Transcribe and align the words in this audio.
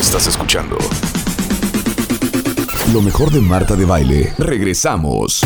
Estás 0.00 0.26
escuchando 0.26 0.76
lo 2.92 3.00
mejor 3.02 3.30
de 3.30 3.40
Marta 3.40 3.74
de 3.74 3.84
Baile. 3.84 4.32
Regresamos. 4.38 5.40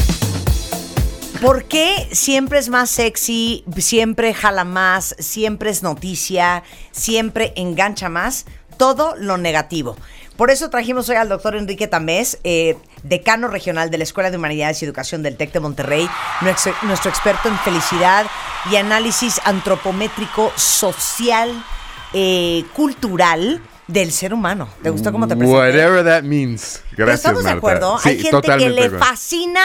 ¿Por 1.41 1.65
qué 1.65 2.09
siempre 2.12 2.59
es 2.59 2.69
más 2.69 2.91
sexy, 2.91 3.65
siempre 3.79 4.35
jala 4.35 4.65
más, 4.65 5.15
siempre 5.19 5.71
es 5.71 5.83
noticia, 5.83 6.63
siempre 6.91 7.53
engancha 7.57 8.09
más? 8.09 8.45
Todo 8.77 9.15
lo 9.17 9.39
negativo. 9.39 9.96
Por 10.36 10.51
eso 10.51 10.69
trajimos 10.69 11.09
hoy 11.09 11.17
al 11.17 11.29
doctor 11.29 11.57
Enrique 11.57 11.87
Tamés, 11.87 12.39
eh, 12.45 12.77
decano 13.03 13.48
regional 13.48 13.91
de 13.91 13.98
la 13.98 14.05
Escuela 14.05 14.30
de 14.30 14.37
Humanidades 14.37 14.82
y 14.82 14.85
Educación 14.85 15.23
del 15.23 15.37
TEC 15.37 15.53
de 15.53 15.61
Monterrey, 15.61 16.09
nuestro, 16.41 16.75
nuestro 16.82 17.11
experto 17.11 17.48
en 17.48 17.59
felicidad 17.59 18.27
y 18.71 18.77
análisis 18.77 19.41
antropométrico 19.45 20.53
social, 20.57 21.64
eh, 22.12 22.64
cultural 22.75 23.62
del 23.93 24.12
ser 24.12 24.32
humano. 24.34 24.68
¿Te 24.82 24.91
gustó 24.91 25.12
cómo 25.12 25.27
te 25.29 25.36
presenté? 25.36 25.59
Whatever 25.59 26.05
that 26.05 26.23
means. 26.23 26.83
Gracias, 26.96 27.20
¿Estamos 27.20 27.45
de 27.45 27.51
acuerdo? 27.51 27.98
Sí, 27.98 28.09
Hay 28.10 28.19
gente 28.20 28.48
que 28.59 28.70
le 28.70 28.84
acuerdo. 28.87 29.05
fascina, 29.06 29.60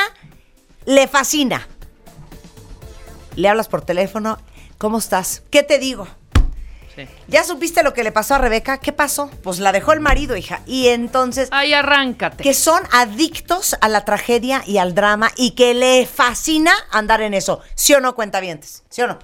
le 0.86 1.08
fascina. 1.08 1.68
Le 3.36 3.50
hablas 3.50 3.68
por 3.68 3.82
teléfono, 3.82 4.38
¿cómo 4.78 4.98
estás? 4.98 5.44
¿Qué 5.52 5.64
te 5.64 5.78
digo? 5.78 6.08
Sí. 6.96 7.06
¿Ya 7.28 7.44
supiste 7.44 7.84
lo 7.84 7.94
que 7.94 8.04
le 8.04 8.14
pasó 8.14 8.36
a 8.36 8.38
Rebeca? 8.38 8.78
¿Qué 8.78 8.94
pasó? 8.94 9.30
Pues 9.44 9.60
la 9.60 9.74
dejó 9.74 9.92
el 9.92 10.00
marido, 10.00 10.38
hija. 10.38 10.62
Y 10.66 10.88
entonces, 10.88 11.50
Ay, 11.52 11.74
arráncate. 11.74 12.42
que 12.42 12.54
son 12.54 12.82
adictos 12.94 13.76
a 13.82 13.90
la 13.90 14.06
tragedia 14.06 14.64
y 14.66 14.78
al 14.78 14.96
drama 14.96 15.30
y 15.36 15.52
que 15.52 15.74
le 15.74 16.06
fascina 16.06 16.72
andar 16.92 17.22
en 17.22 17.34
eso. 17.34 17.60
¿Sí 17.76 17.94
o 17.94 18.00
no, 18.00 18.16
cuentavientes? 18.16 18.84
¿Sí 18.90 19.02
o 19.02 19.08
no? 19.08 19.20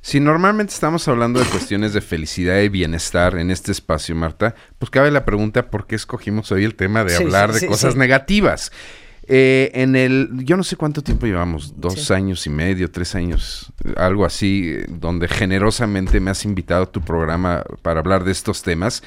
Si 0.00 0.20
normalmente 0.20 0.72
estamos 0.72 1.06
hablando 1.08 1.40
de 1.40 1.46
cuestiones 1.46 1.92
de 1.92 2.00
felicidad 2.00 2.60
y 2.60 2.68
bienestar 2.68 3.36
en 3.36 3.50
este 3.50 3.72
espacio, 3.72 4.14
Marta, 4.14 4.54
pues 4.78 4.90
cabe 4.90 5.10
la 5.10 5.24
pregunta 5.24 5.70
por 5.70 5.86
qué 5.86 5.96
escogimos 5.96 6.50
hoy 6.52 6.64
el 6.64 6.74
tema 6.74 7.04
de 7.04 7.10
Sí, 7.16 7.22
hablar 7.22 7.48
sí, 7.50 7.54
de 7.54 7.60
sí, 7.60 7.66
cosas 7.66 7.96
negativas. 7.96 8.72
Eh, 9.32 9.70
en 9.74 9.94
el, 9.94 10.30
yo 10.44 10.56
no 10.56 10.64
sé 10.64 10.74
cuánto 10.76 11.02
tiempo 11.02 11.26
llevamos, 11.26 11.74
dos 11.80 12.10
años 12.10 12.46
y 12.46 12.50
medio, 12.50 12.90
tres 12.90 13.14
años, 13.14 13.72
algo 13.96 14.24
así, 14.24 14.74
donde 14.88 15.28
generosamente 15.28 16.18
me 16.18 16.30
has 16.32 16.44
invitado 16.44 16.84
a 16.84 16.90
tu 16.90 17.00
programa 17.00 17.62
para 17.82 18.00
hablar 18.00 18.24
de 18.24 18.32
estos 18.32 18.62
temas. 18.62 19.02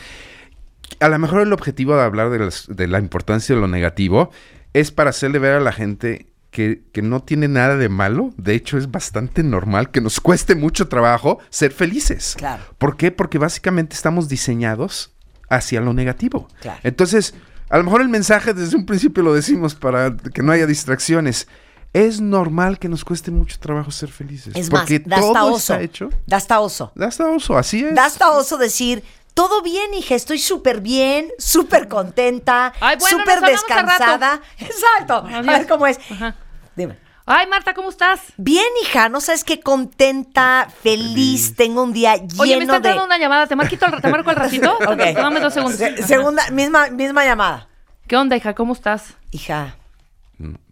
A 1.00 1.10
lo 1.10 1.20
mejor 1.20 1.42
el 1.42 1.52
objetivo 1.52 1.96
de 1.96 2.04
hablar 2.04 2.30
de, 2.30 2.40
las- 2.40 2.68
de 2.68 2.88
la 2.88 3.00
importancia 3.00 3.54
de 3.56 3.60
lo 3.60 3.68
negativo 3.68 4.32
es 4.74 4.92
para 4.92 5.10
hacerle 5.10 5.40
ver 5.40 5.54
a 5.54 5.60
la 5.60 5.72
gente 5.74 6.28
que, 6.54 6.84
que 6.94 7.02
no 7.02 7.22
tiene 7.22 7.50
nada 7.50 7.76
de 7.76 7.90
malo. 7.90 8.34
De 8.38 8.54
hecho, 8.56 8.78
es 8.78 8.90
bastante 8.90 9.44
normal 9.44 9.92
que 9.92 10.00
nos 10.00 10.20
cueste 10.22 10.56
mucho 10.56 10.88
trabajo 10.88 11.40
ser 11.50 11.74
felices. 11.74 12.36
Claro. 12.38 12.64
¿Por 12.78 12.96
qué? 12.96 13.12
Porque 13.12 13.38
básicamente 13.38 13.96
estamos 13.96 14.30
diseñados 14.30 15.12
hacia 15.50 15.82
lo 15.82 15.94
negativo. 15.94 16.48
Claro. 16.62 16.80
Entonces, 16.84 17.34
a 17.70 17.78
lo 17.78 17.84
mejor 17.84 18.02
el 18.02 18.10
mensaje 18.10 18.54
desde 18.54 18.78
un 18.78 18.86
principio 18.86 19.24
lo 19.24 19.34
decimos 19.34 19.76
para 19.76 20.16
que 20.16 20.42
no 20.42 20.54
haya 20.54 20.66
distracciones. 20.66 21.48
Es 21.92 22.22
normal 22.22 22.80
que 22.80 22.90
nos 22.90 23.04
cueste 23.04 23.30
mucho 23.30 23.60
trabajo 23.60 23.92
ser 23.92 24.10
felices. 24.10 24.56
Es 24.56 24.70
porque 24.70 25.00
más, 25.00 25.10
da 25.10 25.16
hasta 25.18 25.40
todo 25.40 25.54
oso. 25.54 25.74
está 25.74 25.82
hecho. 25.82 26.10
Da 26.26 26.38
hasta 26.38 26.60
oso. 26.60 26.92
Da 26.96 27.08
hasta 27.08 27.28
oso, 27.28 27.58
así 27.58 27.84
es. 27.84 27.94
Da 27.94 28.06
hasta 28.06 28.32
oso 28.32 28.58
decir, 28.58 29.04
todo 29.34 29.62
bien, 29.62 29.94
hija, 29.94 30.16
estoy 30.16 30.38
súper 30.38 30.82
bien, 30.82 31.30
súper 31.38 31.88
contenta, 31.88 32.74
bueno, 32.80 33.00
súper 33.08 33.42
descansada. 33.42 34.42
Exacto. 34.60 35.26
A 35.28 35.42
ver 35.42 35.68
cómo 35.68 35.88
es. 35.88 36.00
Ajá. 36.12 36.36
Dime. 36.76 36.98
Ay, 37.26 37.48
Marta, 37.48 37.74
¿cómo 37.74 37.90
estás? 37.90 38.20
Bien, 38.36 38.66
hija, 38.84 39.08
no 39.08 39.22
sabes 39.22 39.46
qué 39.46 39.62
contenta, 39.62 40.68
feliz, 40.82 41.56
tengo 41.56 41.82
un 41.84 41.94
día 41.94 42.18
lleno 42.18 42.42
Oye, 42.42 42.58
me 42.58 42.64
está 42.64 42.74
de. 42.74 42.78
entrando 42.90 43.06
una 43.06 43.18
llamada. 43.18 43.48
¿Te, 43.48 43.56
marquito 43.56 43.86
al- 43.86 44.02
te 44.02 44.10
marco 44.10 44.30
al 44.30 44.36
ratito? 44.36 44.78
Ok. 44.88 44.98
Dame 45.16 45.40
dos 45.40 45.54
segundos. 45.54 45.80
Se- 45.80 46.04
segunda, 46.04 46.50
misma, 46.52 46.88
misma 46.90 47.24
llamada. 47.24 47.70
¿Qué 48.08 48.18
onda, 48.18 48.36
hija? 48.36 48.54
¿Cómo 48.54 48.74
estás? 48.74 49.14
Hija, 49.32 49.78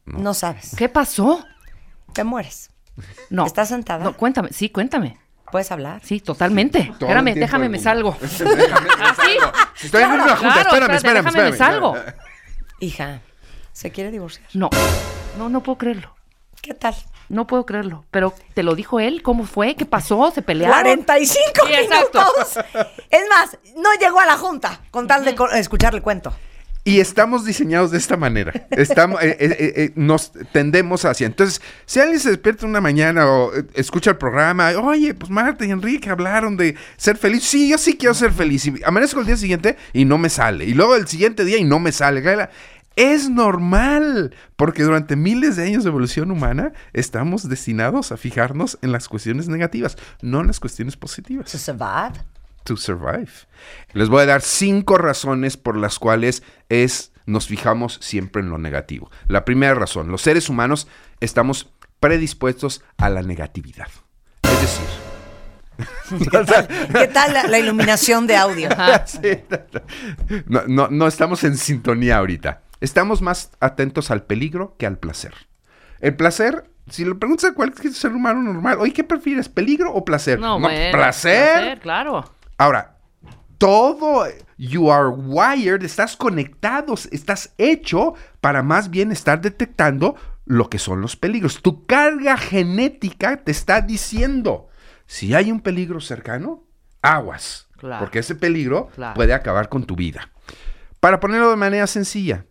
no. 0.05 0.33
sabes. 0.33 0.75
¿Qué 0.75 0.89
pasó? 0.89 1.45
Te 2.13 2.25
mueres. 2.25 2.69
No. 3.29 3.45
¿Estás 3.45 3.69
sentada? 3.69 4.03
No, 4.03 4.17
cuéntame. 4.17 4.49
Sí, 4.51 4.69
cuéntame. 4.69 5.17
¿Puedes 5.53 5.71
hablar? 5.71 6.01
Sí, 6.03 6.19
totalmente. 6.19 6.79
El 6.79 6.89
Espérame, 6.91 7.33
déjame, 7.35 7.69
me 7.69 7.79
salgo. 7.79 8.17
¿Ah, 8.21 9.15
sí? 9.25 9.37
Si 9.75 9.85
estoy 9.85 10.03
en 10.03 10.11
una 10.11 10.35
junta, 10.35 10.53
Claro, 10.53 10.59
espérame, 10.69 10.95
espérate, 10.95 10.95
espérame, 10.97 11.23
déjame, 11.25 11.43
me 11.43 11.49
espérame. 11.49 11.57
salgo. 11.57 11.95
Hija, 12.81 13.21
¿se 13.71 13.91
quiere 13.91 14.11
divorciar? 14.11 14.45
No, 14.53 14.69
no, 15.37 15.49
no 15.49 15.61
puedo 15.63 15.77
creerlo. 15.77 16.15
¿Qué 16.61 16.73
tal? 16.73 16.95
No 17.29 17.47
puedo 17.47 17.65
creerlo. 17.65 18.05
Pero, 18.11 18.33
¿te 18.53 18.61
lo 18.61 18.75
dijo 18.75 18.99
él? 18.99 19.23
¿Cómo 19.23 19.45
fue? 19.45 19.75
¿Qué 19.75 19.85
pasó? 19.85 20.31
¿Se 20.31 20.41
pelearon? 20.41 20.81
45 20.81 21.41
Sí, 21.65 21.73
exacto. 21.73 22.19
minutos. 22.19 22.57
Es 23.09 23.21
más, 23.29 23.57
no 23.77 23.89
llegó 23.99 24.19
a 24.19 24.25
la 24.25 24.37
junta 24.37 24.81
con 24.91 25.07
tal 25.07 25.23
de 25.25 25.35
escuchar 25.55 25.95
el 25.95 26.01
cuento. 26.01 26.33
Y 26.83 26.99
estamos 26.99 27.45
diseñados 27.45 27.91
de 27.91 27.99
esta 27.99 28.17
manera. 28.17 28.67
Estamos, 28.71 29.21
eh, 29.21 29.37
eh, 29.39 29.55
eh, 29.59 29.73
eh, 29.75 29.91
nos 29.95 30.31
tendemos 30.51 31.05
hacia. 31.05 31.27
Entonces, 31.27 31.61
si 31.85 31.99
alguien 31.99 32.19
se 32.19 32.29
despierta 32.29 32.65
una 32.65 32.81
mañana 32.81 33.27
o 33.29 33.55
eh, 33.55 33.65
escucha 33.75 34.09
el 34.09 34.17
programa, 34.17 34.71
oye, 34.81 35.13
pues 35.13 35.29
Marta 35.29 35.63
y 35.63 35.69
Enrique 35.69 36.09
hablaron 36.09 36.57
de 36.57 36.75
ser 36.97 37.17
feliz. 37.17 37.43
Sí, 37.43 37.69
yo 37.69 37.77
sí 37.77 37.97
quiero 37.97 38.15
ser 38.15 38.31
feliz. 38.31 38.65
Y 38.65 38.81
amanezco 38.83 39.19
el 39.19 39.27
día 39.27 39.37
siguiente 39.37 39.77
y 39.93 40.05
no 40.05 40.17
me 40.17 40.29
sale. 40.29 40.65
Y 40.65 40.73
luego 40.73 40.95
el 40.95 41.07
siguiente 41.07 41.45
día 41.45 41.57
y 41.57 41.63
no 41.63 41.77
me 41.79 41.91
sale. 41.91 42.19
Es 42.95 43.29
normal, 43.29 44.35
porque 44.57 44.83
durante 44.83 45.15
miles 45.15 45.55
de 45.55 45.63
años 45.65 45.83
de 45.83 45.89
evolución 45.89 46.29
humana 46.29 46.73
estamos 46.93 47.47
destinados 47.47 48.11
a 48.11 48.17
fijarnos 48.17 48.77
en 48.81 48.91
las 48.91 49.07
cuestiones 49.07 49.47
negativas, 49.47 49.97
no 50.21 50.41
en 50.41 50.47
las 50.47 50.59
cuestiones 50.59 50.97
positivas 50.97 51.51
To 51.51 51.57
survive. 51.57 52.19
to 52.65 52.75
survive. 52.77 53.31
Les 53.93 54.09
voy 54.09 54.23
a 54.23 54.25
dar 54.25 54.41
cinco 54.41 54.97
razones 54.97 55.55
por 55.57 55.77
las 55.77 55.99
cuales 55.99 56.43
es 56.69 57.11
nos 57.25 57.47
fijamos 57.47 57.97
siempre 58.01 58.41
en 58.41 58.49
lo 58.49 58.57
negativo. 58.57 59.09
La 59.27 59.45
primera 59.45 59.73
razón, 59.73 60.09
los 60.11 60.21
seres 60.21 60.49
humanos 60.49 60.87
estamos 61.21 61.71
predispuestos 62.01 62.83
a 62.97 63.09
la 63.09 63.21
negatividad. 63.21 63.87
Es 64.43 64.61
decir, 64.61 64.85
¿Qué 66.99 67.07
tal 67.07 67.33
la, 67.33 67.47
la 67.47 67.57
iluminación 67.59 68.27
de 68.27 68.35
audio? 68.35 68.69
Sí, 69.05 69.39
no, 70.47 70.63
no, 70.67 70.87
no 70.89 71.07
estamos 71.07 71.43
en 71.43 71.57
sintonía 71.57 72.17
ahorita. 72.17 72.61
Estamos 72.81 73.21
más 73.21 73.51
atentos 73.59 74.11
al 74.11 74.23
peligro 74.23 74.75
que 74.77 74.85
al 74.85 74.97
placer. 74.97 75.33
El 75.99 76.15
placer, 76.15 76.69
si 76.89 77.05
le 77.05 77.15
preguntas 77.15 77.51
a 77.51 77.53
cualquier 77.53 77.93
ser 77.93 78.11
humano 78.13 78.41
normal, 78.41 78.77
oye, 78.79 78.91
¿qué 78.91 79.03
prefieres, 79.03 79.47
peligro 79.47 79.93
o 79.93 80.03
placer? 80.03 80.39
No, 80.39 80.59
bueno. 80.59 80.91
placer. 80.91 81.79
claro. 81.79 82.25
Ahora, 82.57 82.97
todo, 83.57 84.25
you 84.57 84.91
are 84.91 85.09
wired, 85.09 85.83
estás 85.83 86.17
conectado, 86.17 86.95
estás 87.11 87.53
hecho 87.59 88.15
para 88.41 88.63
más 88.63 88.89
bien 88.89 89.11
estar 89.11 89.39
detectando 89.39 90.15
lo 90.45 90.69
que 90.69 90.79
son 90.79 91.01
los 91.01 91.15
peligros. 91.15 91.61
Tu 91.61 91.85
carga 91.85 92.35
genética 92.37 93.37
te 93.37 93.51
está 93.51 93.81
diciendo, 93.81 94.67
si 95.05 95.35
hay 95.35 95.51
un 95.51 95.61
peligro 95.61 96.01
cercano, 96.01 96.63
aguas, 97.03 97.67
Claro. 97.77 97.99
porque 97.99 98.19
ese 98.19 98.33
peligro 98.35 98.89
Claro. 98.95 99.13
puede 99.13 99.33
acabar 99.33 99.69
con 99.69 99.83
tu 99.85 99.95
vida. 99.95 100.29
Para 100.99 101.19
ponerlo 101.19 101.49
de 101.51 101.55
manera 101.55 101.85
sencilla, 101.87 102.45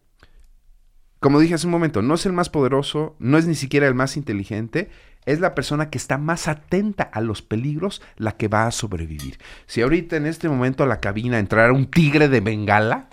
como 1.21 1.39
dije 1.39 1.55
hace 1.55 1.67
un 1.67 1.73
momento, 1.73 2.03
no 2.03 2.15
es 2.15 2.27
el 2.27 2.33
más 2.33 2.49
poderoso, 2.49 3.15
no 3.19 3.39
es 3.39 3.47
ni 3.47 3.55
siquiera 3.55 3.87
el 3.87 3.95
más 3.95 4.17
inteligente, 4.17 4.91
es 5.27 5.39
la 5.39 5.55
persona 5.55 5.91
que 5.91 5.99
está 5.99 6.17
más 6.19 6.49
atenta 6.49 7.03
a 7.05 7.21
los 7.21 7.43
peligros 7.43 8.01
la 8.17 8.33
que 8.33 8.49
va 8.49 8.67
a 8.67 8.71
sobrevivir. 8.73 9.39
Si 9.67 9.83
ahorita 9.83 10.17
en 10.17 10.27
este 10.27 10.49
momento 10.49 10.83
a 10.83 10.87
la 10.87 11.01
cabina 11.01 11.39
entrara 11.39 11.73
un 11.73 11.87
tigre 11.91 12.29
de 12.29 12.41
Bengala, 12.41 13.09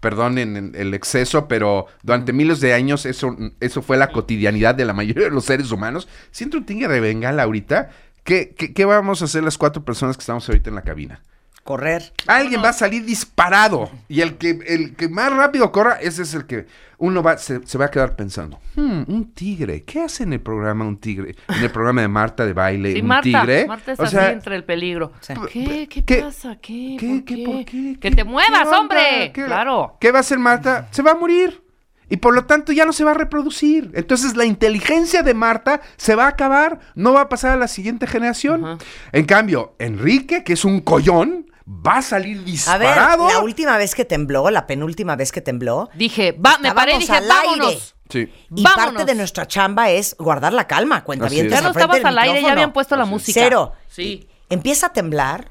perdonen 0.00 0.72
el- 0.74 0.92
exceso, 0.94 1.48
pero 1.48 1.86
durante 2.02 2.32
miles 2.32 2.60
de 2.60 2.74
años 2.74 3.06
eso, 3.06 3.36
eso 3.60 3.82
fue 3.82 3.96
la 3.96 4.08
cotidianidad 4.10 4.74
de 4.74 4.84
la 4.84 4.92
mayoría 4.92 5.24
de 5.24 5.30
los 5.30 5.44
seres 5.46 5.70
humanos. 5.70 6.08
Si 6.30 6.44
entra 6.44 6.58
un 6.60 6.66
tigre 6.66 6.88
de 6.92 7.00
Bengala 7.00 7.44
ahorita, 7.44 7.88
¿qué, 8.24 8.54
qué, 8.58 8.74
qué 8.74 8.84
vamos 8.84 9.22
a 9.22 9.26
hacer 9.26 9.42
las 9.44 9.56
cuatro 9.56 9.84
personas 9.84 10.16
que 10.16 10.20
estamos 10.22 10.46
ahorita 10.48 10.68
en 10.68 10.74
la 10.76 10.82
cabina? 10.82 11.22
Correr. 11.64 12.12
Alguien 12.26 12.62
va 12.62 12.68
a 12.68 12.72
salir 12.74 13.04
disparado. 13.04 13.90
Y 14.08 14.20
el 14.20 14.36
que, 14.36 14.58
el 14.66 14.94
que 14.96 15.08
más 15.08 15.32
rápido 15.32 15.72
corra, 15.72 15.94
ese 15.94 16.22
es 16.22 16.34
el 16.34 16.44
que 16.46 16.66
uno 16.98 17.22
va, 17.22 17.38
se, 17.38 17.66
se 17.66 17.78
va 17.78 17.86
a 17.86 17.90
quedar 17.90 18.16
pensando. 18.16 18.60
"Hmm, 18.76 19.02
un 19.08 19.32
tigre. 19.32 19.82
¿Qué 19.82 20.00
hace 20.02 20.22
en 20.24 20.34
el 20.34 20.40
programa 20.40 20.84
un 20.84 20.98
tigre? 20.98 21.34
En 21.48 21.62
el 21.64 21.70
programa 21.70 22.02
de 22.02 22.08
Marta 22.08 22.44
de 22.46 22.52
baile, 22.52 22.92
Sí, 22.92 23.00
un 23.00 23.06
Marta, 23.08 23.22
tigre. 23.22 23.66
Marta 23.66 23.92
es 23.92 23.98
O 23.98 24.02
así 24.04 24.14
sea, 24.16 24.30
entre 24.30 24.56
el 24.56 24.64
peligro. 24.64 25.12
Sí. 25.20 25.32
¿Qué? 25.50 25.88
¿Qué, 25.88 26.04
¿qué- 26.04 26.22
pasa? 26.22 26.56
¿Qué? 26.60 26.96
¿qué, 27.00 27.08
¿Por 27.08 27.24
qué, 27.24 27.34
qué? 27.36 27.44
por 27.44 27.64
qué? 27.64 27.96
Que 27.98 28.10
¿Qué- 28.10 28.10
te 28.16 28.24
muevas, 28.24 28.68
hombre. 28.68 29.32
¿Qué- 29.34 29.44
Claro. 29.46 29.96
¿Qué 30.00 30.12
va 30.12 30.18
a 30.18 30.20
hacer 30.20 30.38
Marta? 30.38 30.88
Se 30.90 31.00
va 31.02 31.12
a 31.12 31.14
morir. 31.16 31.62
Y 32.10 32.18
por 32.18 32.34
lo 32.34 32.44
tanto 32.44 32.70
ya 32.72 32.84
no 32.84 32.92
se 32.92 33.02
va 33.02 33.12
a 33.12 33.14
reproducir. 33.14 33.90
Entonces 33.94 34.36
la 34.36 34.44
inteligencia 34.44 35.22
de 35.22 35.32
Marta 35.32 35.80
se 35.96 36.14
va 36.14 36.26
a 36.26 36.28
acabar. 36.28 36.78
No 36.94 37.14
va 37.14 37.22
a 37.22 37.28
pasar 37.30 37.52
a 37.52 37.56
la 37.56 37.66
siguiente 37.68 38.06
generación. 38.06 38.62
Ajá. 38.64 38.78
En 39.12 39.24
cambio, 39.24 39.74
Enrique, 39.78 40.44
que 40.44 40.52
es 40.52 40.66
un 40.66 40.80
collón, 40.80 41.46
va 41.66 41.98
a 41.98 42.02
salir 42.02 42.36
A 42.36 42.40
ver, 42.40 42.44
disparado. 42.44 43.28
la 43.28 43.38
última 43.40 43.76
vez 43.78 43.94
que 43.94 44.04
tembló, 44.04 44.50
la 44.50 44.66
penúltima 44.66 45.16
vez 45.16 45.32
que 45.32 45.40
tembló, 45.40 45.88
Dije, 45.94 46.32
va, 46.32 46.58
me 46.58 46.72
paré 46.72 46.94
y 46.94 46.98
dije, 46.98 47.12
al 47.12 47.26
vámonos. 47.26 47.68
aire. 47.68 47.80
Sí. 48.10 48.32
y 48.54 48.62
Vámonos. 48.62 48.84
parte 48.94 49.04
de 49.06 49.14
nuestra 49.14 49.46
chamba 49.48 49.90
es 49.90 50.14
guardar 50.18 50.52
la 50.52 50.66
calma, 50.66 51.02
cuenta 51.04 51.28
bien. 51.28 51.48
Ya 51.48 51.60
no 51.62 51.70
estabas 51.70 52.04
al 52.04 52.18
aire, 52.18 52.42
ya 52.42 52.52
habían 52.52 52.72
puesto 52.72 52.96
la 52.96 53.06
música. 53.06 53.40
Cero. 53.40 53.72
Sí. 53.88 54.28
Empieza 54.50 54.88
a 54.88 54.92
temblar 54.92 55.50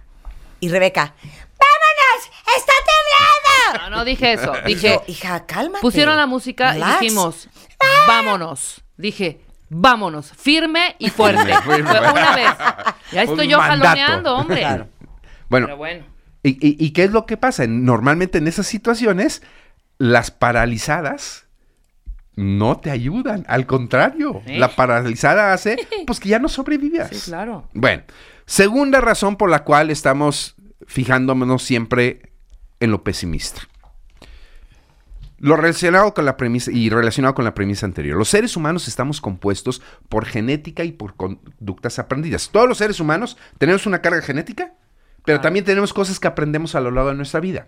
y 0.60 0.70
Rebeca, 0.70 1.16
¡vámonos! 1.24 2.30
¡Está 2.58 2.74
temblando! 3.74 3.98
No 3.98 4.06
dije 4.06 4.34
eso. 4.34 4.54
Dije, 4.66 5.02
hija, 5.08 5.46
cálmate. 5.48 5.82
pusieron 5.82 6.16
la 6.16 6.28
música 6.28 6.74
Relax. 6.74 7.02
y 7.02 7.06
dijimos, 7.06 7.50
vámonos. 8.08 8.84
Dije, 8.98 9.42
vámonos, 9.70 10.32
firme 10.38 10.96
y 11.00 11.10
fuerte. 11.10 11.44
Firme, 11.64 11.76
firme. 11.76 11.90
Fue 11.92 12.12
una 12.12 12.36
vez. 12.36 12.52
Ya 13.12 13.24
estoy 13.24 13.46
Un 13.48 13.52
yo 13.52 13.58
mandato. 13.58 13.84
jaloneando, 13.84 14.36
hombre. 14.36 14.60
Claro. 14.60 14.88
Bueno, 15.54 15.68
Pero 15.68 15.78
bueno. 15.78 16.06
¿y, 16.42 16.50
y, 16.50 16.84
y 16.84 16.94
qué 16.94 17.04
es 17.04 17.12
lo 17.12 17.28
que 17.28 17.38
pasa? 17.38 17.68
Normalmente 17.68 18.40
en 18.40 18.48
esas 18.48 18.66
situaciones, 18.66 19.44
las 20.00 20.32
paralizadas 20.32 21.46
no 22.36 22.80
te 22.80 22.90
ayudan. 22.90 23.46
Al 23.48 23.68
contrario, 23.68 24.42
¿Eh? 24.48 24.58
la 24.58 24.76
paralizada 24.76 25.54
hace 25.54 25.78
pues 26.08 26.20
que 26.20 26.30
ya 26.30 26.40
no 26.40 26.50
sobrevivas. 26.50 27.10
Sí, 27.10 27.30
claro. 27.30 27.70
Bueno, 27.76 28.02
segunda 28.48 29.00
razón 29.00 29.36
por 29.36 29.52
la 29.52 29.64
cual 29.64 29.92
estamos 29.92 30.56
fijándonos 30.88 31.62
siempre 31.62 32.34
en 32.80 32.90
lo 32.90 33.04
pesimista. 33.04 33.62
Lo 35.38 35.56
relacionado 35.56 36.16
con 36.16 36.26
la 36.26 36.36
premisa 36.36 36.72
y 36.72 36.90
relacionado 36.90 37.36
con 37.36 37.46
la 37.46 37.54
premisa 37.54 37.86
anterior. 37.86 38.18
Los 38.18 38.30
seres 38.30 38.58
humanos 38.58 38.88
estamos 38.88 39.22
compuestos 39.22 39.84
por 40.10 40.26
genética 40.26 40.84
y 40.84 40.94
por 40.94 41.16
conductas 41.16 42.00
aprendidas. 42.00 42.50
Todos 42.52 42.68
los 42.68 42.80
seres 42.80 43.00
humanos 43.00 43.38
tenemos 43.60 43.86
una 43.86 44.02
carga 44.02 44.24
genética, 44.24 44.74
pero 45.26 45.42
también 45.42 45.66
tenemos 45.66 45.94
cosas 45.94 46.20
que 46.20 46.28
aprendemos 46.28 46.76
a 46.76 46.80
lo 46.82 46.92
largo 46.92 47.10
de 47.12 47.16
nuestra 47.16 47.40
vida. 47.40 47.68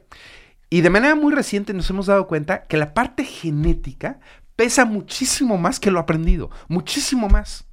Y 0.70 0.82
de 0.82 0.90
manera 0.90 1.16
muy 1.16 1.34
reciente 1.34 1.74
nos 1.74 1.90
hemos 1.90 2.08
dado 2.08 2.28
cuenta 2.28 2.64
que 2.64 2.78
la 2.78 2.94
parte 2.94 3.24
genética 3.24 4.20
pesa 4.56 4.86
muchísimo 4.86 5.58
más 5.58 5.80
que 5.80 5.92
lo 5.92 6.00
aprendido, 6.00 6.50
muchísimo 6.68 7.28
más. 7.30 7.66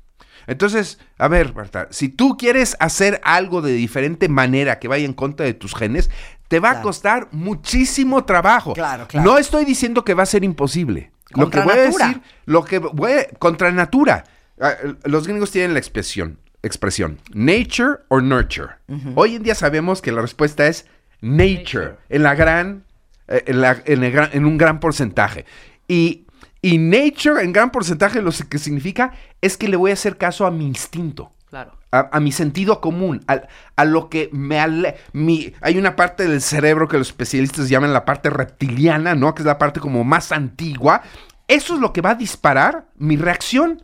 Entonces, 0.46 0.98
a 1.18 1.28
ver, 1.28 1.54
Marta, 1.54 1.86
si 1.90 2.08
tú 2.08 2.36
quieres 2.36 2.76
hacer 2.80 3.20
algo 3.24 3.62
de 3.62 3.72
diferente 3.72 4.28
manera 4.28 4.78
que 4.80 4.88
vaya 4.88 5.04
en 5.04 5.12
contra 5.12 5.46
de 5.46 5.54
tus 5.54 5.74
genes, 5.74 6.10
te 6.48 6.58
va 6.60 6.70
a 6.72 6.82
costar 6.82 7.28
muchísimo 7.30 8.24
trabajo. 8.24 8.74
Claro, 8.74 9.06
claro. 9.08 9.24
No 9.30 9.38
estoy 9.38 9.64
diciendo 9.64 10.04
que 10.04 10.14
va 10.14 10.24
a 10.24 10.26
ser 10.26 10.42
imposible. 10.44 11.12
Lo 11.34 11.48
que 11.48 11.60
voy 11.60 11.72
a 11.72 11.76
decir, 11.82 12.20
lo 12.44 12.64
que 12.64 12.78
voy 12.78 13.12
a- 13.12 13.28
contra 13.38 13.70
natura. 13.72 14.24
Ah, 14.60 14.74
Los 15.04 15.26
gringos 15.26 15.50
tienen 15.50 15.72
la 15.72 15.78
expresión, 15.78 16.38
expresión, 16.62 17.18
nature 17.34 18.00
or 18.08 18.22
nurture. 18.22 18.70
Hoy 19.14 19.34
en 19.36 19.42
día 19.42 19.54
sabemos 19.54 20.00
que 20.02 20.12
la 20.12 20.22
respuesta 20.22 20.66
es 20.66 20.86
nature, 21.20 21.58
Nature. 21.62 21.96
en 22.08 22.22
la 22.22 22.34
gran, 22.34 22.84
eh, 23.28 23.42
en, 23.46 23.60
la- 23.60 23.82
en 23.84 24.04
el 24.04 24.12
gran- 24.12 24.30
en 24.32 24.44
un 24.44 24.58
gran 24.58 24.80
porcentaje. 24.80 25.44
Y, 25.88 26.26
y 26.60 26.78
nature 26.78 27.42
en 27.42 27.52
gran 27.52 27.70
porcentaje 27.70 28.22
lo 28.22 28.30
que 28.48 28.58
significa 28.58 29.12
es 29.40 29.56
que 29.56 29.68
le 29.68 29.76
voy 29.76 29.90
a 29.90 29.94
hacer 29.94 30.16
caso 30.16 30.46
a 30.46 30.50
mi 30.50 30.66
instinto 30.66 31.32
Claro. 31.50 31.72
a, 31.90 32.08
a 32.12 32.20
mi 32.20 32.32
sentido 32.32 32.80
común, 32.80 33.24
a, 33.26 33.84
lo 33.84 34.08
que 34.08 34.30
me 34.32 34.58
ale- 34.58 34.96
mi 35.12 35.52
Hay 35.60 35.76
una 35.78 35.96
parte 35.96 36.26
del 36.26 36.40
cerebro 36.40 36.88
que 36.88 36.96
los 36.98 37.08
especialistas 37.08 37.68
llaman 37.68 37.92
la 37.92 38.04
parte 38.04 38.30
reptiliana, 38.30 39.14
¿no? 39.14 39.34
Que 39.34 39.42
es 39.42 39.46
la 39.46 39.58
parte 39.58 39.80
como 39.80 40.02
más 40.04 40.32
antigua. 40.32 41.02
Eso 41.48 41.74
es 41.74 41.80
lo 41.80 41.92
que 41.92 42.00
va 42.00 42.10
a 42.10 42.14
disparar 42.14 42.86
mi 42.96 43.16
reacción. 43.16 43.82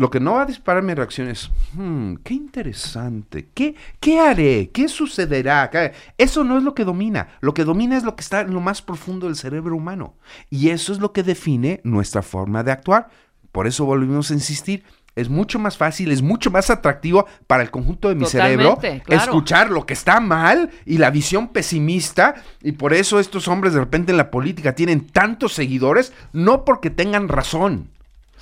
Lo 0.00 0.10
que 0.10 0.18
no 0.18 0.32
va 0.32 0.42
a 0.44 0.46
disparar 0.46 0.82
mi 0.82 0.94
reacción 0.94 1.28
es, 1.28 1.50
"Hmm, 1.74 2.14
qué 2.24 2.32
interesante, 2.32 3.50
¿Qué, 3.52 3.74
¿qué 4.00 4.18
haré? 4.18 4.70
¿Qué 4.72 4.88
sucederá? 4.88 5.68
¿Qué-?". 5.68 5.92
Eso 6.16 6.42
no 6.42 6.56
es 6.56 6.64
lo 6.64 6.74
que 6.74 6.86
domina. 6.86 7.28
Lo 7.42 7.52
que 7.52 7.64
domina 7.64 7.98
es 7.98 8.02
lo 8.02 8.16
que 8.16 8.22
está 8.22 8.40
en 8.40 8.54
lo 8.54 8.60
más 8.60 8.80
profundo 8.80 9.26
del 9.26 9.36
cerebro 9.36 9.76
humano. 9.76 10.14
Y 10.48 10.70
eso 10.70 10.94
es 10.94 11.00
lo 11.00 11.12
que 11.12 11.22
define 11.22 11.82
nuestra 11.84 12.22
forma 12.22 12.62
de 12.62 12.72
actuar. 12.72 13.10
Por 13.52 13.66
eso 13.66 13.84
volvimos 13.84 14.30
a 14.30 14.34
insistir. 14.34 14.84
Es 15.16 15.28
mucho 15.28 15.58
más 15.58 15.76
fácil, 15.76 16.12
es 16.12 16.22
mucho 16.22 16.50
más 16.50 16.70
atractivo 16.70 17.26
para 17.46 17.62
el 17.62 17.70
conjunto 17.70 18.08
de 18.08 18.14
mi 18.14 18.24
cerebro 18.24 18.78
claro. 18.78 19.04
escuchar 19.08 19.70
lo 19.70 19.84
que 19.84 19.92
está 19.92 20.18
mal 20.18 20.70
y 20.86 20.96
la 20.96 21.10
visión 21.10 21.48
pesimista. 21.48 22.36
Y 22.62 22.72
por 22.72 22.94
eso 22.94 23.20
estos 23.20 23.48
hombres 23.48 23.74
de 23.74 23.80
repente 23.80 24.12
en 24.12 24.16
la 24.16 24.30
política 24.30 24.74
tienen 24.74 25.06
tantos 25.06 25.52
seguidores, 25.52 26.14
no 26.32 26.64
porque 26.64 26.88
tengan 26.88 27.28
razón. 27.28 27.90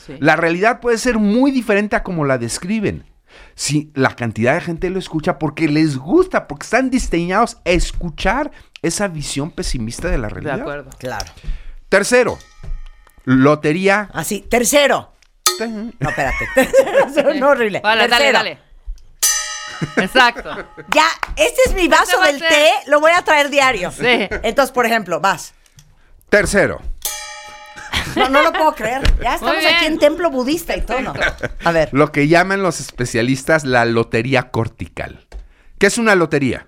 Sí. 0.06 0.16
La 0.20 0.36
realidad 0.36 0.80
puede 0.80 0.98
ser 0.98 1.18
muy 1.18 1.50
diferente 1.50 1.96
a 1.96 2.02
como 2.02 2.24
la 2.24 2.38
describen. 2.38 3.04
Si 3.54 3.90
la 3.94 4.16
cantidad 4.16 4.54
de 4.54 4.60
gente 4.60 4.88
lo 4.90 4.98
escucha 4.98 5.38
porque 5.38 5.68
les 5.68 5.96
gusta, 5.96 6.46
porque 6.48 6.64
están 6.64 6.90
diseñados 6.90 7.56
a 7.64 7.70
escuchar 7.70 8.50
esa 8.82 9.08
visión 9.08 9.50
pesimista 9.50 10.08
de 10.08 10.18
la 10.18 10.28
De 10.28 10.34
realidad. 10.34 10.60
acuerdo. 10.60 10.90
Claro. 10.98 11.26
Tercero, 11.88 12.38
lotería. 13.24 14.08
Así, 14.14 14.40
tercero. 14.40 15.12
No, 15.98 16.08
espérate. 16.10 16.48
Tercero, 16.54 17.34
no, 17.34 17.48
horrible. 17.48 17.80
Vale, 17.80 18.06
dale, 18.08 18.24
Tercero. 18.32 18.38
dale. 18.38 18.58
Exacto. 19.96 20.50
Ya, 20.94 21.06
este 21.36 21.60
es 21.66 21.74
mi 21.74 21.88
vaso 21.88 22.22
Este 22.24 22.32
del 22.32 22.40
té, 22.48 22.70
lo 22.86 23.00
voy 23.00 23.12
a 23.12 23.22
traer 23.22 23.48
diario. 23.50 23.90
Sí. 23.90 24.28
Entonces, 24.42 24.72
por 24.72 24.86
ejemplo, 24.86 25.20
vas. 25.20 25.54
Tercero, 26.28 26.80
No, 28.18 28.28
no 28.28 28.42
lo 28.42 28.52
puedo 28.52 28.74
creer. 28.74 29.02
Ya 29.22 29.34
estamos 29.34 29.56
aquí 29.64 29.86
en 29.86 29.98
templo 29.98 30.30
budista 30.30 30.76
y 30.76 30.82
todo. 30.82 31.12
A 31.64 31.72
ver. 31.72 31.88
lo 31.92 32.12
que 32.12 32.28
llaman 32.28 32.62
los 32.62 32.80
especialistas 32.80 33.64
la 33.64 33.84
lotería 33.84 34.50
cortical. 34.50 35.26
¿Qué 35.78 35.86
es 35.86 35.98
una 35.98 36.14
lotería? 36.14 36.66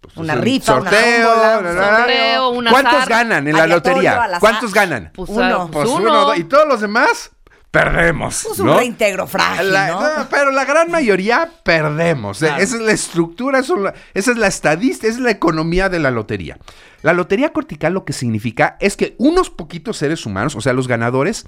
Pues 0.00 0.16
Una 0.16 0.34
rifa, 0.34 0.74
una 0.80 0.90
sorteo, 0.90 1.28
tómbola, 1.28 1.58
un 1.58 1.64
la, 1.64 1.72
la, 1.72 1.90
la. 1.90 1.96
sorteo, 1.98 2.48
un 2.50 2.66
¿Cuántos 2.66 3.06
ganan 3.08 3.48
en 3.48 3.56
la 3.56 3.66
lotería? 3.68 4.30
¿Cuántos 4.40 4.74
ganan? 4.74 5.10
Pues, 5.14 5.30
Uno. 5.30 5.68
Pues 5.70 5.86
pues 5.86 5.88
uno, 5.88 6.10
uno. 6.10 6.20
dos, 6.26 6.38
y 6.38 6.44
todos 6.44 6.66
los 6.66 6.80
demás 6.80 7.30
perdemos. 7.72 8.44
Pues 8.46 8.60
un 8.60 8.66
¿no? 8.66 8.76
reintegro 8.78 9.26
frágil, 9.26 9.72
La- 9.72 9.88
¿no? 9.88 10.00
no, 10.18 10.28
pero 10.30 10.52
la 10.52 10.64
gran 10.64 10.90
mayoría 10.90 11.50
perdemos. 11.64 12.38
Claro. 12.38 12.62
Esa 12.62 12.76
es 12.76 12.82
la 12.82 12.92
estructura, 12.92 13.58
eso 13.58 13.74
es 13.76 13.82
la- 13.82 13.94
esa 14.14 14.30
es 14.30 14.36
la 14.38 14.46
estadística, 14.46 15.08
esa 15.08 15.16
es 15.16 15.22
la 15.24 15.30
economía 15.32 15.88
de 15.88 15.98
la 15.98 16.10
lotería. 16.12 16.58
La 17.02 17.12
lotería 17.14 17.52
cortical 17.52 17.94
lo 17.94 18.04
que 18.04 18.12
significa 18.12 18.76
es 18.78 18.96
que 18.96 19.16
unos 19.18 19.50
poquitos 19.50 19.96
seres 19.96 20.24
humanos, 20.26 20.54
o 20.54 20.60
sea, 20.60 20.72
los 20.74 20.86
ganadores, 20.86 21.46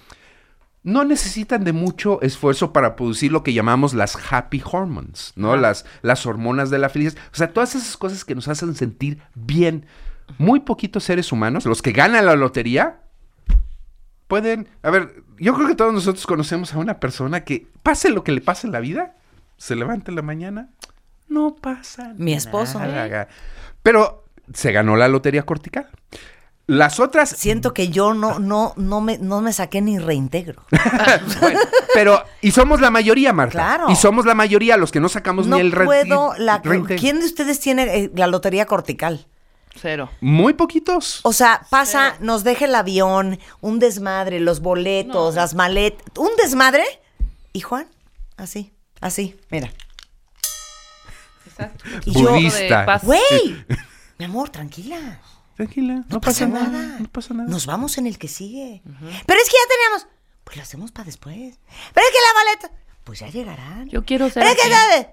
no 0.83 1.05
necesitan 1.05 1.63
de 1.65 1.73
mucho 1.73 2.21
esfuerzo 2.23 2.73
para 2.73 2.97
producir 2.97 3.31
lo 3.31 3.43
que 3.43 3.53
llamamos 3.53 3.95
las 3.95 4.19
happy 4.31 4.63
hormones, 4.71 5.33
¿no? 5.37 5.57
Las, 5.57 5.85
las 6.03 6.27
hormonas 6.27 6.69
de 6.71 6.79
la 6.79 6.89
felicidad. 6.91 7.23
O 7.33 7.37
sea, 7.37 7.53
todas 7.53 7.75
esas 7.75 7.97
cosas 7.97 8.25
que 8.25 8.35
nos 8.35 8.49
hacen 8.49 8.75
sentir 8.75 9.19
bien. 9.35 9.87
Muy 10.39 10.61
poquitos 10.61 11.05
seres 11.05 11.33
humanos, 11.33 11.67
los 11.67 11.83
que 11.83 11.93
ganan 11.93 12.25
la 12.27 12.35
lotería, 12.35 13.01
pueden... 14.27 14.69
A 14.83 14.91
ver, 14.91 15.23
yo 15.39 15.55
creo 15.55 15.67
que 15.69 15.75
todos 15.75 15.93
nosotros 15.93 16.27
conocemos 16.27 16.75
a 16.75 16.79
una 16.79 17.01
persona 17.01 17.45
que, 17.45 17.67
pase 17.83 18.11
lo 18.11 18.25
que 18.25 18.33
le 18.33 18.41
pase 18.41 18.67
en 18.67 18.73
la 18.73 18.81
vida, 18.81 19.15
se 19.57 19.77
levanta 19.77 20.11
en 20.11 20.17
la 20.17 20.23
mañana, 20.23 20.69
no 21.29 21.57
pasa 21.57 22.13
Mi 22.17 22.35
esposo. 22.35 22.79
nada. 22.79 23.29
Pero 23.83 24.25
se 24.53 24.73
ganó 24.73 24.97
la 24.97 25.09
lotería 25.09 25.43
cortical. 25.45 25.89
Las 26.67 26.99
otras 26.99 27.29
Siento 27.29 27.75
que 27.75 27.89
yo 27.89 28.15
no, 28.15 28.39
no, 28.39 28.73
no 28.77 29.03
me, 29.03 29.19
no 29.19 29.43
me 29.43 29.53
saqué 29.53 29.83
ni 29.83 29.99
reintegro. 29.99 30.63
Bueno, 31.41 31.61
pero, 31.93 32.23
y 32.41 32.53
somos 32.53 32.81
la 32.81 32.91
mayoría, 32.91 33.33
Marta. 33.35 33.53
Claro. 33.53 33.91
Y 33.91 33.97
somos 33.97 34.25
la 34.25 34.35
mayoría 34.35 34.77
los 34.79 34.91
que 34.91 35.01
no 35.01 35.09
sacamos 35.11 35.47
No 35.47 35.57
ni 35.57 35.63
el 35.63 35.73
re- 35.73 35.85
puedo. 35.85 36.33
La, 36.39 36.59
reintegro. 36.59 36.99
¿Quién 37.01 37.21
de 37.21 37.27
ustedes 37.27 37.61
tiene 37.61 37.83
eh, 37.97 38.11
la 38.15 38.27
lotería 38.27 38.65
cortical? 38.67 39.27
Cero. 39.77 40.11
Muy 40.21 40.55
poquitos. 40.55 41.21
O 41.25 41.33
sea, 41.33 41.67
pasa, 41.71 42.17
nos 42.21 42.45
deja 42.45 42.65
el 42.67 42.75
avión, 42.75 43.39
un 43.61 43.79
desmadre, 43.79 44.41
los 44.41 44.61
boletos, 44.61 45.35
No. 45.35 45.41
las 45.41 45.55
maletas, 45.55 46.05
un 46.17 46.31
desmadre. 46.37 46.85
Y 47.53 47.61
Juan, 47.61 47.87
así, 48.37 48.73
así, 49.01 49.37
mira. 49.51 49.71
Exacto. 51.47 51.85
Y 52.05 52.13
yo, 52.23 52.31
Budista. 52.33 52.87
paz. 52.87 53.05
güey, 53.05 53.65
mi 54.19 54.25
amor, 54.25 54.49
tranquila. 54.51 55.21
Tranquila, 55.57 55.95
no, 55.95 56.05
No 56.09 56.21
pasa, 56.21 56.47
nada. 56.47 56.97
No 56.99 57.09
pasa 57.09 57.33
nada. 57.35 57.49
Nos 57.49 57.67
vamos 57.67 57.97
en 57.99 58.07
el 58.09 58.19
que 58.19 58.27
sigue. 58.29 58.83
Pero 58.85 59.41
es 59.41 59.49
que 59.49 59.57
ya 59.57 59.69
teníamos. 59.77 60.07
Pues 60.43 60.57
lo 60.57 60.63
hacemos 60.63 60.91
para 60.91 61.05
después. 61.07 61.59
Pero 61.95 62.07
es 62.07 62.13
que 62.13 62.19
la 62.21 62.45
maleta. 62.45 62.71
Pues 63.05 63.21
ya 63.21 63.29
llegarán. 63.29 63.89
Yo 63.89 64.05
quiero 64.05 64.29
ser 64.31 64.43
Pero 64.43 64.49
es 64.51 64.57
que 64.57 64.63
así. 64.63 64.71
ya- 64.73 65.13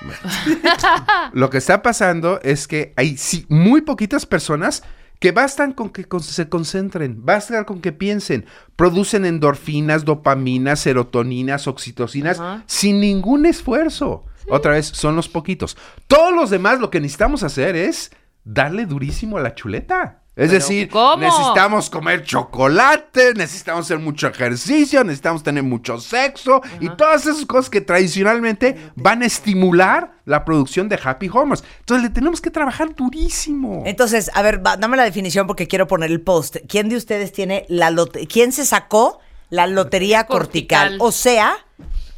Lo 1.32 1.50
que 1.50 1.58
está 1.58 1.82
pasando 1.82 2.40
es 2.42 2.68
que 2.68 2.92
hay 2.96 3.16
sí, 3.16 3.46
muy 3.48 3.82
poquitas 3.82 4.26
personas 4.26 4.82
que 5.18 5.32
bastan 5.32 5.72
con 5.72 5.90
que 5.90 6.04
con- 6.04 6.22
se 6.22 6.48
concentren, 6.48 7.24
bastan 7.24 7.64
con 7.64 7.80
que 7.80 7.92
piensen, 7.92 8.46
producen 8.76 9.24
endorfinas, 9.24 10.04
dopaminas, 10.04 10.80
serotoninas, 10.80 11.66
oxitocinas, 11.66 12.40
sin 12.66 13.00
ningún 13.00 13.44
esfuerzo. 13.46 14.24
Otra 14.50 14.72
vez, 14.72 14.86
son 14.86 15.16
los 15.16 15.28
poquitos. 15.28 15.76
Todos 16.06 16.32
los 16.34 16.50
demás 16.50 16.78
lo 16.80 16.90
que 16.90 17.00
necesitamos 17.00 17.42
hacer 17.42 17.76
es 17.76 18.10
darle 18.44 18.86
durísimo 18.86 19.36
a 19.36 19.40
la 19.42 19.54
chuleta. 19.54 20.22
Es 20.38 20.52
decir, 20.52 20.88
¿cómo? 20.88 21.16
necesitamos 21.16 21.90
comer 21.90 22.22
chocolate, 22.22 23.34
necesitamos 23.34 23.86
hacer 23.86 23.98
mucho 23.98 24.28
ejercicio, 24.28 25.02
necesitamos 25.02 25.42
tener 25.42 25.64
mucho 25.64 25.98
sexo 25.98 26.62
y 26.78 26.88
todas 26.90 27.26
esas 27.26 27.44
cosas 27.44 27.68
que 27.68 27.80
tradicionalmente 27.80 28.92
van 28.94 29.22
a 29.22 29.26
estimular 29.26 30.12
la 30.24 30.44
producción 30.44 30.88
de 30.88 30.96
happy 31.02 31.28
hormones. 31.28 31.64
Entonces 31.80 32.04
le 32.04 32.10
tenemos 32.10 32.40
que 32.40 32.52
trabajar 32.52 32.94
durísimo. 32.94 33.82
Entonces, 33.84 34.30
a 34.32 34.42
ver, 34.42 34.64
va, 34.64 34.76
dame 34.76 34.96
la 34.96 35.02
definición 35.02 35.48
porque 35.48 35.66
quiero 35.66 35.88
poner 35.88 36.12
el 36.12 36.20
post. 36.20 36.58
¿Quién 36.68 36.88
de 36.88 36.94
ustedes 36.94 37.32
tiene 37.32 37.66
la 37.68 37.90
lotería? 37.90 38.28
¿Quién 38.30 38.52
se 38.52 38.64
sacó 38.64 39.18
la 39.50 39.66
lotería 39.66 40.26
cortical? 40.28 40.98
Cortical. 40.98 40.98
O 41.00 41.10
sea, 41.10 41.56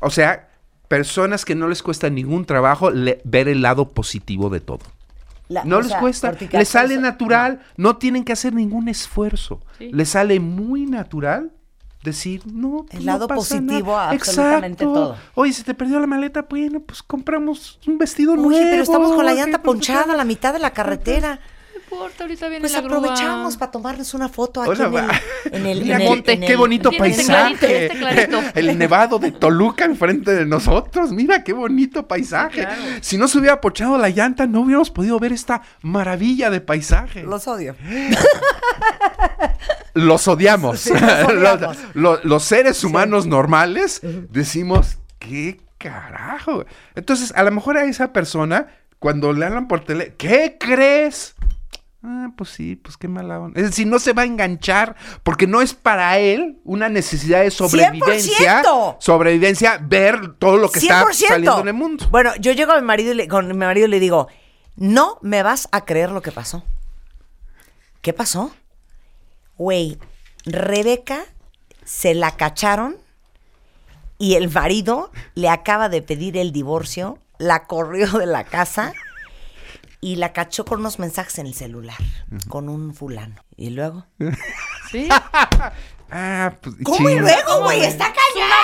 O 0.01 0.11
sea, 0.11 0.51
personas 0.89 1.47
que 1.47 1.55
no 1.55 1.69
les 1.69 1.83
cuesta 1.83 2.11
ningún 2.11 2.45
trabajo 2.45 2.91
ver 3.25 3.49
el 3.49 3.63
lado 3.63 3.89
positivo 3.89 4.51
de 4.51 4.61
todo. 4.61 4.81
La- 5.51 5.65
no 5.65 5.79
les 5.81 5.89
sea, 5.89 5.99
cuesta, 6.01 6.33
les 6.53 6.69
sale 6.69 6.95
eso- 6.95 7.03
natural, 7.03 7.61
no. 7.77 7.97
tienen 7.97 8.25
que 8.25 8.33
hacer 8.33 8.55
ningún 8.55 8.89
esfuerzo. 8.89 9.61
Sí. 9.79 9.91
Les 9.93 10.09
sale 10.11 10.39
muy 10.41 10.87
natural 10.87 11.51
decir, 12.05 12.41
no, 12.47 12.87
pues 12.89 13.01
El 13.01 13.07
no 13.07 13.13
lado 13.13 13.27
pasa 13.29 13.39
positivo 13.59 13.91
nada. 13.93 14.09
a 14.09 14.11
absolutamente 14.13 14.85
Exacto. 14.85 14.93
todo. 15.09 15.17
Oye, 15.35 15.53
se 15.53 15.65
te 15.65 15.75
perdió 15.75 16.01
la 16.01 16.07
maleta, 16.07 16.47
bueno, 16.49 16.81
pues 16.81 17.03
compramos 17.03 17.79
un 17.87 17.99
vestido 17.99 18.37
nuevo. 18.37 18.49
Oye, 18.51 18.63
pero 18.71 18.83
estamos 18.85 19.13
con 19.13 19.25
la 19.27 19.35
llanta 19.35 19.61
Pues, 19.61 19.75
ponchada 19.75 20.15
a 20.15 20.17
la 20.17 20.25
mitad 20.25 20.53
de 20.55 20.61
la 20.61 20.71
carretera. 20.71 21.41
Importa, 21.91 22.25
ahorita 22.25 22.49
viene 22.49 22.61
Pues 22.61 22.73
la 22.73 22.81
grúa. 22.83 22.99
aprovechamos 22.99 23.57
para 23.57 23.71
tomarnos 23.73 24.15
una 24.15 24.29
foto 24.29 24.63
aquí 24.63 24.71
Hola, 24.71 25.21
en 25.47 25.55
el, 25.55 25.61
en 25.63 25.67
el, 25.67 25.83
Mira, 25.83 25.97
en 25.97 26.03
el- 26.03 26.09
Monte, 26.09 26.33
en 26.33 26.41
qué 26.41 26.53
el- 26.53 26.57
bonito 26.57 26.91
este 26.91 26.99
clarito, 26.99 27.17
paisaje. 27.27 27.87
este 27.87 27.99
clarito. 27.99 28.41
El 28.55 28.79
nevado 28.79 29.19
de 29.19 29.33
Toluca 29.33 29.85
enfrente 29.85 30.33
de 30.33 30.47
nosotros. 30.47 31.13
Mira 31.13 31.43
qué 31.43 31.53
bonito 31.53 32.07
paisaje. 32.07 32.63
claro. 32.63 32.83
Si 33.01 33.19
no 33.19 33.27
se 33.29 33.39
hubiera 33.39 33.61
pochado 33.61 33.99
la 33.99 34.09
llanta, 34.11 34.47
no 34.47 34.61
hubiéramos 34.61 34.91
podido 34.91 35.19
ver 35.19 35.33
esta 35.33 35.63
maravilla 35.83 36.51
de 36.51 36.61
paisaje. 36.61 37.23
Los 37.25 37.47
odio. 37.49 37.75
Los 39.95 40.29
odiamos. 40.29 40.81
Sí, 40.81 40.91
los 40.93 41.03
odiamos. 41.29 41.61
Los- 41.61 41.95
lo- 41.95 42.21
los 42.25 42.45
seres 42.45 42.85
humanos 42.85 43.27
normales 43.27 44.01
decimos, 44.31 44.99
¿qué 45.19 45.61
carajo? 45.79 46.65
Entonces, 46.95 47.33
a 47.35 47.43
lo 47.43 47.51
mejor 47.51 47.77
a 47.77 47.85
esa 47.85 48.13
persona, 48.13 48.69
cuando 49.01 49.33
le 49.33 49.47
hablan 49.47 49.67
por 49.67 49.85
tele, 49.85 50.15
¿qué 50.17 50.57
crees? 50.61 51.35
Ah, 52.03 52.31
pues 52.35 52.51
sí, 52.51 52.77
pues 52.77 52.97
qué 52.97 53.09
mala 53.09 53.39
onda. 53.39 53.61
Es 53.61 53.67
decir, 53.67 53.87
no 53.87 53.99
se 53.99 54.15
va 54.15 54.23
a 54.23 54.25
enganchar 54.25 54.97
porque 55.23 55.47
no 55.47 55.61
es 55.61 55.75
para 55.75 56.19
él 56.19 56.59
una 56.65 56.89
necesidad 56.89 57.43
de 57.43 57.51
sobrevivencia. 57.51 58.63
100%. 58.63 58.97
Sobrevivencia, 59.01 59.79
ver 59.83 60.35
todo 60.39 60.57
lo 60.57 60.71
que 60.71 60.79
está 60.79 61.05
100%. 61.05 61.13
saliendo 61.13 61.61
en 61.61 61.69
el 61.69 61.75
mundo. 61.75 62.07
Bueno, 62.11 62.33
yo 62.41 62.53
llego 62.53 62.73
a 62.73 62.81
mi 62.81 62.87
marido 62.87 63.13
y 63.13 63.17
le, 63.17 63.29
con 63.29 63.47
mi 63.47 63.55
marido 63.55 63.87
y 63.87 63.91
le 63.91 64.01
digo, 64.01 64.29
no 64.77 65.19
me 65.21 65.43
vas 65.43 65.69
a 65.73 65.85
creer 65.85 66.11
lo 66.11 66.23
que 66.23 66.33
pasó. 66.33 66.65
¿Qué 68.01 68.15
pasó? 68.15 68.51
Güey, 69.59 69.99
Rebeca 70.47 71.21
se 71.85 72.15
la 72.15 72.35
cacharon 72.37 72.97
y 74.17 74.37
el 74.37 74.51
marido 74.51 75.11
le 75.35 75.51
acaba 75.51 75.91
de 75.91 76.01
pedir 76.01 76.39
el 76.39 76.51
divorcio, 76.51 77.19
la 77.37 77.67
corrió 77.67 78.07
de 78.19 78.25
la 78.25 78.45
casa 78.45 78.95
y 80.01 80.17
la 80.17 80.33
cachó 80.33 80.65
con 80.65 80.81
unos 80.81 80.99
mensajes 80.99 81.39
en 81.39 81.47
el 81.47 81.55
celular, 81.55 81.99
con 82.49 82.69
un 82.69 82.95
fulano. 82.95 83.45
Y 83.57 83.71
luego... 83.71 84.07
Sí. 84.91 85.09
Ah, 86.13 86.57
pues. 86.61 86.75
¿Cómo 86.83 87.09
y 87.09 87.19
luego, 87.21 87.63
güey? 87.63 87.85
Está 87.85 88.13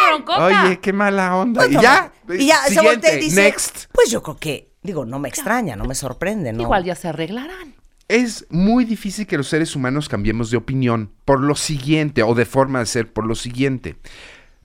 broncota. 0.08 0.64
Oye, 0.64 0.80
qué 0.80 0.92
mala 0.92 1.36
onda. 1.36 1.62
Bueno, 1.62 1.78
y 1.78 1.82
ya. 1.82 2.12
Y 2.28 2.46
ya 2.48 2.56
se 2.62 2.74
siguiente, 2.74 2.90
voltea 2.90 3.14
y 3.14 3.20
dice, 3.20 3.42
next. 3.42 3.84
pues 3.92 4.10
yo 4.10 4.22
creo 4.22 4.36
que, 4.36 4.72
digo, 4.82 5.04
no 5.04 5.20
me 5.20 5.28
extraña, 5.28 5.76
no 5.76 5.84
me 5.84 5.94
sorprende, 5.94 6.52
¿no? 6.52 6.62
Igual 6.62 6.84
ya 6.84 6.96
se 6.96 7.06
arreglarán. 7.08 7.74
Es 8.08 8.46
muy 8.50 8.84
difícil 8.84 9.26
que 9.26 9.36
los 9.36 9.48
seres 9.48 9.76
humanos 9.76 10.08
cambiemos 10.08 10.50
de 10.50 10.56
opinión 10.56 11.12
por 11.24 11.40
lo 11.40 11.54
siguiente, 11.54 12.22
o 12.22 12.34
de 12.34 12.46
forma 12.46 12.80
de 12.80 12.86
ser 12.86 13.12
por 13.12 13.26
lo 13.26 13.36
siguiente. 13.36 13.96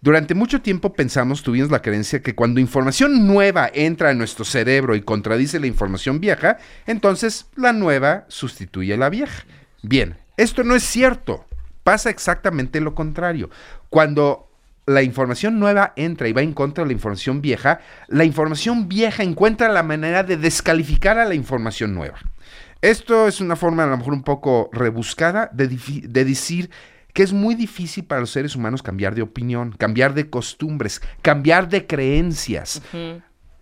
Durante 0.04 0.34
mucho 0.34 0.62
tiempo 0.64 0.94
pensamos, 0.94 1.44
tuvimos 1.44 1.70
la 1.70 1.84
creencia 1.84 2.24
que 2.24 2.34
cuando 2.34 2.60
información 2.60 3.28
nueva 3.28 3.70
entra 3.72 4.10
a 4.10 4.14
nuestro 4.16 4.46
cerebro 4.46 4.96
y 4.96 5.02
contradice 5.02 5.60
la 5.60 5.68
información 5.68 6.20
vieja, 6.20 6.58
entonces 6.88 7.46
la 7.56 7.72
nueva 7.72 8.26
sustituye 8.28 8.96
a 8.96 8.98
la 8.98 9.12
vieja. 9.12 9.44
Bien, 9.84 10.18
esto 10.38 10.64
no 10.64 10.76
es 10.76 10.82
cierto. 10.82 11.46
Pasa 11.84 12.10
exactamente 12.10 12.82
lo 12.82 12.96
contrario. 12.96 13.52
Cuando 13.90 14.50
la 14.88 15.04
información 15.04 15.60
nueva 15.60 15.94
entra 15.96 16.28
y 16.28 16.34
va 16.34 16.42
en 16.42 16.54
contra 16.54 16.84
de 16.84 16.88
la 16.88 16.94
información 16.94 17.40
vieja, 17.40 17.80
la 18.08 18.26
información 18.26 18.90
vieja 18.90 19.22
encuentra 19.22 19.70
la 19.70 19.84
manera 19.84 20.24
de 20.24 20.36
descalificar 20.36 21.20
a 21.20 21.26
la 21.26 21.36
información 21.36 21.94
nueva. 21.94 22.18
Esto 22.82 23.28
es 23.28 23.40
una 23.40 23.56
forma 23.56 23.84
a 23.84 23.88
lo 23.88 23.98
mejor 23.98 24.14
un 24.14 24.24
poco 24.24 24.68
rebuscada 24.74 25.52
de, 25.54 25.68
de 25.68 26.26
decir 26.26 26.72
que 27.14 27.24
es 27.24 27.34
muy 27.34 27.56
difícil 27.56 28.06
para 28.06 28.22
los 28.22 28.32
seres 28.32 28.56
humanos 28.56 28.84
cambiar 28.84 29.16
de 29.16 29.22
opinión, 29.22 29.74
cambiar 29.78 30.14
de 30.14 30.30
costumbres, 30.30 31.02
cambiar 31.22 31.70
de 31.70 31.88
creencias. 31.88 32.82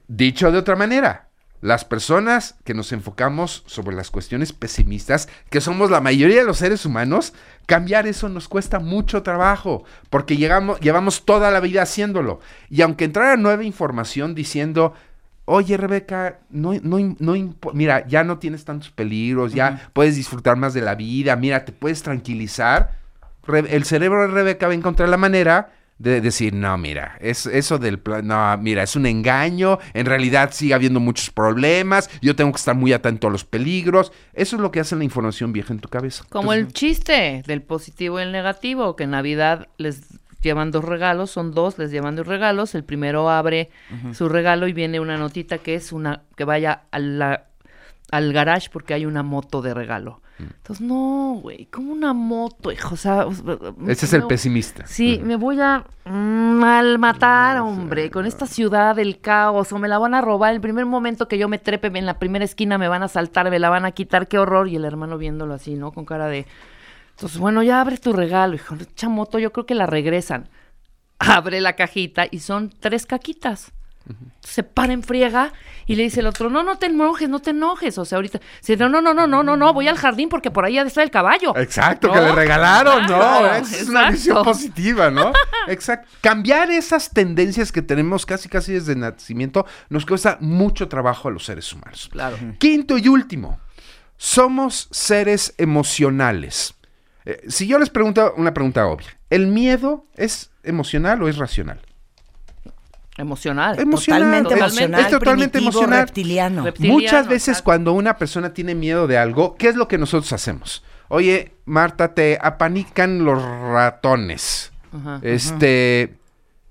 Dicho 0.08 0.52
de 0.52 0.58
otra 0.58 0.76
manera, 0.76 1.30
las 1.62 1.84
personas 1.84 2.56
que 2.64 2.74
nos 2.74 2.92
enfocamos 2.94 3.64
sobre 3.66 3.96
las 3.96 4.12
cuestiones 4.12 4.54
pesimistas, 4.54 5.28
que 5.50 5.60
somos 5.60 5.92
la 5.92 6.00
mayoría 6.00 6.38
de 6.38 6.46
los 6.46 6.58
seres 6.58 6.86
humanos, 6.86 7.34
cambiar 7.66 8.08
eso 8.08 8.30
nos 8.30 8.48
cuesta 8.48 8.80
mucho 8.80 9.24
trabajo, 9.24 9.84
porque 10.10 10.38
llegamos, 10.38 10.80
llevamos 10.80 11.26
toda 11.26 11.52
la 11.52 11.60
vida 11.60 11.82
haciéndolo. 11.82 12.40
Y 12.70 12.82
aunque 12.82 13.06
entrara 13.06 13.36
nueva 13.36 13.66
información 13.66 14.36
diciendo, 14.36 14.94
oye 15.44 15.76
Rebeca, 15.76 16.40
no, 16.50 16.74
no, 16.82 16.98
no 17.20 17.56
mira, 17.74 18.08
ya 18.08 18.24
no 18.24 18.38
tienes 18.38 18.64
tantos 18.64 18.92
peligros, 18.92 19.54
ya 19.54 19.90
puedes 19.94 20.16
disfrutar 20.16 20.56
más 20.56 20.74
de 20.74 20.82
la 20.82 20.96
vida, 20.96 21.36
mira, 21.36 21.66
te 21.66 21.74
puedes 21.74 22.04
tranquilizar, 22.04 22.99
el 23.58 23.84
cerebro 23.86 24.22
de 24.22 24.28
Rebeca 24.28 24.68
va 24.68 24.74
a 24.74 24.76
encontrar 24.76 25.10
la 25.10 25.18
manera 25.18 25.74
de 25.98 26.22
decir, 26.22 26.54
no, 26.54 26.78
mira, 26.78 27.18
es, 27.20 27.46
eso 27.46 27.78
del 27.78 28.00
plan, 28.00 28.26
no, 28.26 28.58
mira, 28.58 28.84
es 28.84 28.96
un 28.96 29.06
engaño, 29.06 29.80
en 29.94 30.06
realidad 30.06 30.52
sigue 30.54 30.74
habiendo 30.74 31.02
muchos 31.02 31.30
problemas, 31.30 32.10
yo 32.22 32.38
tengo 32.38 32.54
que 32.54 32.58
estar 32.58 32.74
muy 32.74 32.94
atento 32.94 33.28
a 33.28 33.30
los 33.30 33.44
peligros. 33.44 34.14
Eso 34.34 34.56
es 34.56 34.62
lo 34.62 34.72
que 34.72 34.80
hace 34.80 34.96
la 34.96 35.04
información 35.04 35.52
vieja 35.52 35.74
en 35.74 35.80
tu 35.80 35.90
cabeza. 35.90 36.24
Como 36.30 36.54
Entonces, 36.54 36.68
el 36.68 36.74
chiste 36.74 37.44
del 37.46 37.62
positivo 37.62 38.18
y 38.20 38.24
el 38.24 38.32
negativo, 38.32 38.96
que 38.96 39.04
en 39.04 39.12
Navidad 39.12 39.68
les 39.78 40.04
llevan 40.42 40.72
dos 40.72 40.86
regalos, 40.86 41.32
son 41.32 41.52
dos, 41.54 41.78
les 41.78 41.92
llevan 41.92 42.16
dos 42.16 42.28
regalos. 42.28 42.76
El 42.76 42.86
primero 42.86 43.30
abre 43.30 43.70
su 44.14 44.30
regalo 44.30 44.70
y 44.70 44.74
viene 44.74 45.02
una 45.02 45.18
notita 45.18 45.58
que 45.58 45.76
es 45.76 45.92
una 45.92 46.22
que 46.38 46.46
vaya 46.46 46.84
a 46.92 47.00
la- 47.00 47.48
al 48.10 48.32
garage 48.32 48.70
porque 48.72 48.94
hay 48.94 49.06
una 49.06 49.22
moto 49.22 49.62
de 49.62 49.74
regalo. 49.74 50.22
Mm. 50.40 50.44
Entonces, 50.44 50.86
no, 50.86 51.40
güey, 51.42 51.66
como 51.66 51.92
una 51.92 52.14
moto, 52.14 52.72
hijo, 52.72 52.94
o 52.94 52.98
sea, 52.98 53.28
Ese 53.88 54.06
es 54.06 54.14
el 54.14 54.24
pesimista. 54.24 54.88
Sí, 54.88 55.20
me 55.24 55.36
voy 55.36 55.60
a 55.60 55.86
mal 56.06 56.98
matar, 56.98 57.60
hombre, 57.60 58.10
con 58.10 58.26
esta 58.26 58.48
ciudad 58.48 58.96
del 58.96 59.20
caos, 59.20 59.72
o 59.72 59.78
me 59.78 59.88
la 59.88 60.00
van 60.00 60.14
a 60.14 60.22
robar. 60.22 60.54
El 60.54 60.62
primer 60.62 60.86
momento 60.86 61.28
que 61.28 61.38
yo 61.38 61.50
me 61.50 61.60
trepe 61.60 61.88
en 61.88 62.06
la 62.06 62.18
primera 62.18 62.46
esquina 62.46 62.78
me 62.78 62.88
van 62.88 63.04
a 63.04 63.10
saltar, 63.10 63.50
me 63.50 63.60
la 63.60 63.70
van 63.70 63.86
a 63.86 63.92
quitar, 63.92 64.28
qué 64.28 64.40
horror. 64.40 64.70
Y 64.70 64.78
el 64.78 64.86
hermano 64.86 65.18
viéndolo 65.18 65.54
así, 65.54 65.76
¿no? 65.76 65.92
Con 65.92 66.06
cara 66.06 66.28
de. 66.28 66.48
Entonces, 67.12 67.38
bueno, 67.38 67.62
ya 67.62 67.82
abre 67.82 67.98
tu 67.98 68.14
regalo, 68.14 68.56
hijo. 68.56 68.76
Chamoto, 68.96 69.40
yo 69.40 69.52
creo 69.52 69.66
que 69.66 69.76
la 69.76 69.86
regresan. 69.86 70.48
Abre 71.20 71.60
la 71.60 71.74
cajita 71.74 72.28
y 72.32 72.40
son 72.40 72.70
tres 72.80 73.06
caquitas. 73.06 73.74
Se 74.42 74.64
para 74.64 74.94
en 74.94 75.04
friega 75.04 75.54
y 75.86 75.96
le 75.96 76.04
dice 76.04 76.20
el 76.20 76.28
otro, 76.28 76.50
no, 76.50 76.64
no 76.64 76.78
te 76.78 76.88
enojes, 76.88 77.30
no 77.30 77.40
te 77.40 77.52
enojes. 77.52 77.98
O 77.98 78.06
sea, 78.06 78.18
ahorita, 78.18 78.40
dice, 78.60 78.78
no, 78.78 78.90
no, 78.90 79.02
no, 79.02 79.14
no, 79.14 79.28
no, 79.28 79.44
no, 79.44 79.56
no, 79.56 79.74
voy 79.74 79.88
al 79.88 79.98
jardín 79.98 80.30
porque 80.30 80.52
por 80.52 80.66
ahí 80.66 80.78
ha 80.78 80.84
de 80.84 80.88
estar 80.88 81.04
el 81.04 81.12
caballo. 81.12 81.56
Exacto, 81.58 82.12
que 82.12 82.20
le 82.20 82.32
regalaron, 82.32 83.06
Claro, 83.06 83.48
¿no? 83.48 83.56
Es 83.56 83.88
una 83.88 84.12
visión 84.12 84.44
positiva, 84.44 85.10
¿no? 85.10 85.32
Exacto. 85.68 86.08
Cambiar 86.22 86.72
esas 86.72 87.12
tendencias 87.12 87.72
que 87.72 87.82
tenemos 87.82 88.26
casi 88.26 88.50
casi 88.50 88.74
desde 88.74 88.94
el 88.94 89.00
nacimiento 89.00 89.66
nos 89.90 90.06
cuesta 90.06 90.38
mucho 90.42 90.88
trabajo 90.88 91.28
a 91.28 91.32
los 91.32 91.46
seres 91.46 91.72
humanos. 91.74 92.10
Claro. 92.12 92.38
Quinto 92.60 92.98
y 92.98 93.08
último, 93.08 93.60
somos 94.18 94.90
seres 94.92 95.54
emocionales. 95.58 96.76
Eh, 97.26 97.42
si 97.48 97.68
yo 97.68 97.80
les 97.80 97.90
pregunto 97.90 98.34
una 98.38 98.54
pregunta 98.54 98.86
obvia, 98.86 99.18
¿el 99.30 99.48
miedo 99.48 100.06
es 100.16 100.52
emocional 100.64 101.22
o 101.24 101.30
es 101.30 101.38
racional? 101.38 101.80
Emocional. 103.20 103.80
Emocional. 103.80 104.22
Totalmente 104.44 104.54
es- 104.56 104.60
emocional, 104.62 105.02
Es 105.02 105.10
totalmente 105.10 105.58
emocional. 105.60 106.00
reptiliano. 106.06 106.64
Reptiliano, 106.64 106.94
Muchas 107.00 107.28
veces 107.28 107.48
exacto. 107.50 107.64
cuando 107.66 107.94
una 107.94 108.18
persona 108.18 108.54
tiene 108.54 108.76
miedo 108.76 109.08
de 109.08 109.18
algo, 109.18 109.56
¿qué 109.56 109.68
es 109.68 109.76
lo 109.76 109.88
que 109.88 109.98
nosotros 109.98 110.32
hacemos? 110.34 110.84
Oye, 111.10 111.54
Marta, 111.66 112.14
te 112.14 112.38
apanican 112.42 113.26
los 113.26 113.42
ratones. 113.42 114.72
Ajá. 114.94 115.20
Este, 115.22 116.18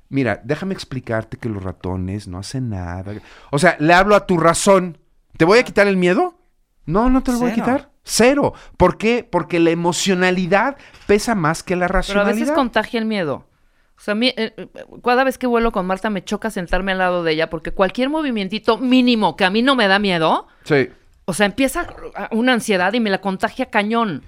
mira, 0.08 0.40
déjame 0.44 0.74
explicarte 0.74 1.36
que 1.36 1.48
los 1.48 1.62
ratones 1.62 2.28
no 2.28 2.38
hacen 2.38 2.70
nada. 2.70 3.04
O 3.50 3.58
sea, 3.58 3.76
le 3.80 3.92
hablo 3.94 4.14
a 4.16 4.26
tu 4.26 4.38
razón. 4.38 4.98
¿Te 5.36 5.44
voy 5.44 5.58
a 5.58 5.62
quitar 5.64 5.86
el 5.86 5.96
miedo? 5.96 6.34
No, 6.86 7.10
no 7.10 7.22
te 7.22 7.32
lo 7.32 7.38
voy 7.38 7.50
a 7.50 7.54
quitar. 7.54 7.90
Cero. 8.04 8.54
¿Por 8.78 8.96
qué? 8.96 9.26
Porque 9.30 9.58
la 9.60 9.70
emocionalidad 9.70 10.76
pesa 11.06 11.34
más 11.34 11.62
que 11.62 11.76
la 11.76 11.86
Pero 11.86 11.98
a 11.98 12.00
racionalidad. 12.00 12.34
veces 12.40 12.54
contagia 12.54 12.98
el 12.98 13.04
miedo. 13.06 13.44
O 13.98 14.00
sea, 14.00 14.12
a 14.12 14.14
mí, 14.14 14.32
eh, 14.36 14.68
cada 15.04 15.24
vez 15.24 15.38
que 15.38 15.48
vuelo 15.48 15.72
con 15.72 15.84
Marta 15.84 16.08
me 16.08 16.24
choca 16.24 16.50
sentarme 16.50 16.92
al 16.92 16.98
lado 16.98 17.24
de 17.24 17.32
ella 17.32 17.50
porque 17.50 17.72
cualquier 17.72 18.08
movimientito 18.08 18.78
mínimo 18.78 19.36
que 19.36 19.44
a 19.44 19.50
mí 19.50 19.60
no 19.60 19.74
me 19.74 19.88
da 19.88 19.98
miedo, 19.98 20.46
Sí. 20.62 20.88
o 21.24 21.32
sea, 21.34 21.46
empieza 21.46 21.86
una 22.30 22.52
ansiedad 22.52 22.92
y 22.92 23.00
me 23.00 23.10
la 23.10 23.20
contagia 23.20 23.66
cañón. 23.66 24.22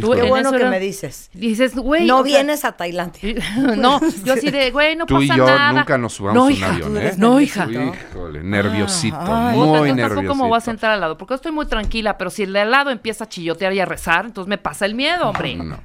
Tú. 0.00 0.12
Qué 0.12 0.20
en 0.20 0.28
bueno 0.28 0.52
que 0.52 0.64
me 0.64 0.80
dices. 0.80 1.30
Dices, 1.32 1.74
güey. 1.74 2.06
no 2.06 2.18
sea, 2.18 2.24
vienes 2.24 2.64
a 2.64 2.72
Tailandia. 2.72 3.34
no, 3.76 4.00
yo 4.24 4.34
así 4.34 4.50
de, 4.50 4.70
güey, 4.70 4.96
no 4.96 5.06
Tú 5.06 5.20
y 5.20 5.28
pasa 5.28 5.38
yo 5.38 5.46
nada. 5.46 5.72
nunca 5.72 5.98
nos 5.98 6.14
subamos 6.14 6.36
no, 6.36 6.42
a 6.42 6.46
un 6.46 6.52
hija, 6.52 6.74
avión, 6.74 6.98
¿eh? 6.98 7.14
No, 7.16 7.40
hija. 7.40 7.68
Híjole, 7.70 8.42
nerviosito. 8.42 9.18
Puta, 9.18 9.50
muy 9.50 9.62
entonces, 9.62 9.96
nerviosito. 9.96 10.28
¿Cómo 10.28 10.48
voy 10.48 10.58
a 10.58 10.60
sentar 10.60 10.90
al 10.92 11.00
lado? 11.00 11.18
Porque 11.18 11.32
yo 11.32 11.36
estoy 11.36 11.52
muy 11.52 11.66
tranquila, 11.66 12.18
pero 12.18 12.30
si 12.30 12.42
el 12.42 12.52
de 12.52 12.60
al 12.60 12.70
lado 12.70 12.90
empieza 12.90 13.24
a 13.24 13.28
chillotear 13.28 13.72
y 13.72 13.80
a 13.80 13.84
rezar, 13.84 14.26
entonces 14.26 14.48
me 14.48 14.58
pasa 14.58 14.86
el 14.86 14.94
miedo, 14.94 15.28
hombre. 15.28 15.56
No. 15.56 15.78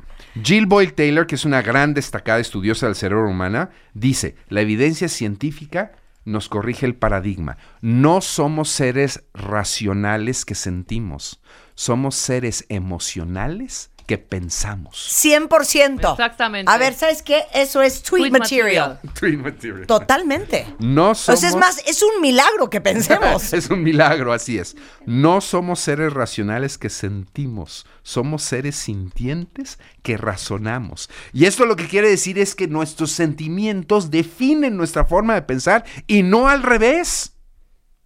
Jill 0.43 0.65
Boyle 0.67 0.93
Taylor, 0.93 1.25
que 1.25 1.35
es 1.35 1.45
una 1.45 1.61
gran 1.61 1.93
destacada 1.93 2.39
estudiosa 2.39 2.85
del 2.85 2.95
cerebro 2.95 3.29
humana, 3.29 3.71
dice, 3.93 4.35
la 4.49 4.61
evidencia 4.61 5.07
científica 5.07 5.93
nos 6.25 6.49
corrige 6.49 6.85
el 6.85 6.95
paradigma. 6.95 7.57
No 7.81 8.21
somos 8.21 8.69
seres 8.69 9.23
racionales 9.33 10.45
que 10.45 10.55
sentimos, 10.55 11.41
somos 11.73 12.15
seres 12.15 12.65
emocionales 12.69 13.91
que 14.07 14.17
pensamos. 14.17 14.95
100%. 15.23 16.11
Exactamente. 16.11 16.71
A 16.71 16.77
ver, 16.77 16.93
¿sabes 16.93 17.21
qué? 17.21 17.43
Eso 17.53 17.81
es 17.81 18.01
tweet, 18.01 18.21
Tweet 18.21 18.31
material. 18.31 18.99
material. 19.03 19.85
Totalmente. 19.85 20.65
No 20.79 21.09
O 21.11 21.15
somos... 21.15 21.41
sea, 21.41 21.49
es 21.49 21.55
más, 21.57 21.83
es 21.85 22.01
un 22.01 22.21
milagro 22.21 22.69
que 22.69 22.79
pensemos. 22.79 23.51
es 23.53 23.69
un 23.69 23.83
milagro, 23.83 24.31
así 24.31 24.57
es. 24.57 24.77
No 25.05 25.41
somos 25.41 25.81
seres 25.81 26.13
racionales 26.13 26.77
que 26.77 26.89
sentimos, 26.89 27.85
somos 28.01 28.43
seres 28.43 28.77
sintientes 28.77 29.77
que 30.03 30.15
razonamos. 30.15 31.09
Y 31.33 31.43
esto 31.45 31.65
lo 31.65 31.75
que 31.75 31.87
quiere 31.87 32.09
decir 32.09 32.39
es 32.39 32.55
que 32.55 32.69
nuestros 32.69 33.11
sentimientos 33.11 34.09
definen 34.09 34.77
nuestra 34.77 35.03
forma 35.03 35.33
de 35.35 35.41
pensar 35.41 35.83
y 36.07 36.23
no 36.23 36.47
al 36.47 36.63
revés. 36.63 37.33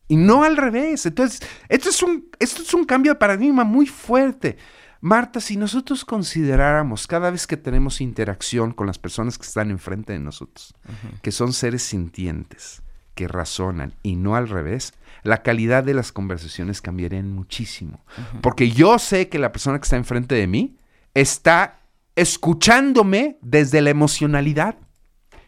Y 0.08 0.18
no 0.18 0.44
al 0.44 0.58
revés. 0.58 1.06
Entonces, 1.06 1.42
esto 1.70 1.90
es 1.90 2.02
un, 2.02 2.30
esto 2.40 2.64
es 2.64 2.74
un 2.74 2.86
cambio 2.86 3.14
de 3.14 3.20
paradigma 3.20 3.64
muy 3.64 3.86
fuerte. 3.86 4.58
Marta, 5.02 5.40
si 5.42 5.58
nosotros 5.58 6.06
consideráramos 6.06 7.08
cada 7.08 7.32
vez 7.32 7.48
que 7.48 7.58
tenemos 7.58 8.02
interacción 8.02 8.72
con 8.72 8.86
las 8.88 9.00
personas 9.00 9.38
que 9.40 9.48
están 9.48 9.72
enfrente 9.72 10.14
de 10.14 10.20
nosotros, 10.20 10.76
que 11.24 11.32
son 11.32 11.54
seres 11.54 11.82
sintientes, 11.82 12.84
que 13.16 13.28
razonan 13.28 13.96
y 14.04 14.16
no 14.16 14.36
al 14.36 14.48
revés, 14.48 14.94
la 15.24 15.42
calidad 15.42 15.84
de 15.84 15.96
las 15.96 16.12
conversaciones 16.12 16.82
cambiaría 16.82 17.22
muchísimo. 17.24 18.06
Porque 18.42 18.70
yo 18.72 19.00
sé 19.00 19.28
que 19.28 19.40
la 19.40 19.52
persona 19.52 19.80
que 19.80 19.84
está 19.84 19.98
enfrente 19.98 20.36
de 20.36 20.46
mí 20.48 20.78
está 21.16 21.80
escuchándome 22.16 23.38
desde 23.42 23.82
la 23.82 23.90
emocionalidad. 23.90 24.76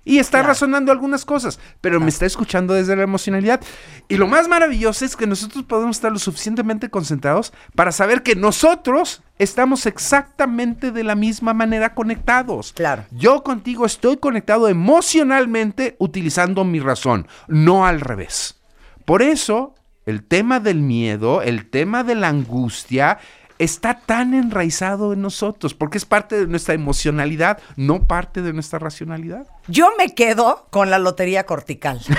Y 0.06 0.18
está 0.20 0.40
Claro. 0.40 0.50
razonando 0.50 0.92
algunas 0.92 1.24
cosas, 1.24 1.60
pero 1.80 2.02
me 2.02 2.10
está 2.10 2.26
escuchando 2.26 2.74
desde 2.74 2.94
la 2.98 3.04
emocionalidad. 3.04 3.62
Y 4.10 4.18
lo 4.18 4.28
más 4.28 4.50
maravilloso 4.50 5.06
es 5.06 5.16
que 5.16 5.26
nosotros 5.26 5.64
podemos 5.64 5.96
estar 5.96 6.12
lo 6.12 6.20
suficientemente 6.20 6.90
concentrados 6.90 7.54
para 7.74 7.94
saber 7.94 8.22
que 8.22 8.36
nosotros 8.36 9.24
estamos 9.44 9.86
exactamente 9.86 10.92
de 10.92 11.04
la 11.04 11.16
misma 11.16 11.54
manera 11.54 11.94
conectados. 11.94 12.74
Claro. 12.74 13.06
Yo 13.12 13.44
contigo 13.44 13.86
estoy 13.86 14.18
conectado 14.18 14.68
emocionalmente 14.68 15.96
utilizando 16.00 16.64
mi 16.64 16.80
razón, 16.80 17.28
no 17.48 17.86
al 17.86 18.02
revés. 18.02 18.62
Por 19.06 19.22
eso, 19.22 19.76
el 20.06 20.24
tema 20.24 20.60
del 20.60 20.80
miedo, 20.80 21.42
el 21.42 21.70
tema 21.70 22.04
de 22.04 22.16
la 22.16 22.30
angustia, 22.30 23.20
está 23.64 24.00
tan 24.06 24.34
enraizado 24.34 25.14
en 25.14 25.22
nosotros, 25.22 25.74
porque 25.74 25.98
es 25.98 26.06
parte 26.06 26.40
de 26.40 26.48
nuestra 26.48 26.74
emocionalidad, 26.74 27.60
no 27.76 28.04
parte 28.04 28.42
de 28.42 28.54
nuestra 28.54 28.80
racionalidad. 28.80 29.48
Yo 29.68 29.90
me 29.98 30.14
quedo 30.14 30.68
con 30.70 30.90
la 30.90 31.00
lotería 31.00 31.46
cortical. 31.46 32.00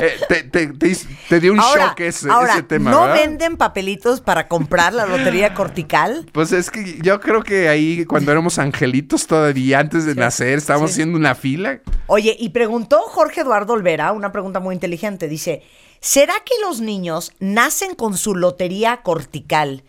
Eh, 0.00 0.12
te, 0.28 0.42
te- 0.44 0.66
te 0.68 0.86
hiz- 0.86 1.06
te 1.28 1.40
dio 1.40 1.52
un 1.52 1.60
ahora, 1.60 1.88
shock 1.88 2.00
ese, 2.00 2.30
ahora, 2.30 2.54
ese 2.54 2.62
tema, 2.62 2.90
¿no 2.90 3.02
¿verdad? 3.02 3.16
venden 3.16 3.56
papelitos 3.56 4.20
para 4.20 4.46
comprar 4.48 4.92
la 4.92 5.06
lotería 5.06 5.54
cortical? 5.54 6.26
Pues 6.32 6.52
es 6.52 6.70
que 6.70 6.98
yo 7.02 7.20
creo 7.20 7.42
que 7.42 7.68
ahí 7.68 8.04
cuando 8.04 8.30
éramos 8.30 8.58
angelitos 8.58 9.26
todavía, 9.26 9.80
antes 9.80 10.04
de 10.04 10.14
nacer, 10.14 10.58
estábamos 10.58 10.90
sí. 10.90 10.94
haciendo 10.94 11.18
una 11.18 11.34
fila. 11.34 11.80
Oye, 12.06 12.36
y 12.38 12.50
preguntó 12.50 13.00
Jorge 13.02 13.40
Eduardo 13.40 13.72
Olvera 13.72 14.12
una 14.12 14.30
pregunta 14.32 14.60
muy 14.60 14.74
inteligente. 14.74 15.28
Dice, 15.28 15.62
¿será 16.00 16.34
que 16.44 16.54
los 16.62 16.80
niños 16.80 17.32
nacen 17.40 17.94
con 17.94 18.16
su 18.16 18.34
lotería 18.34 19.02
cortical, 19.02 19.82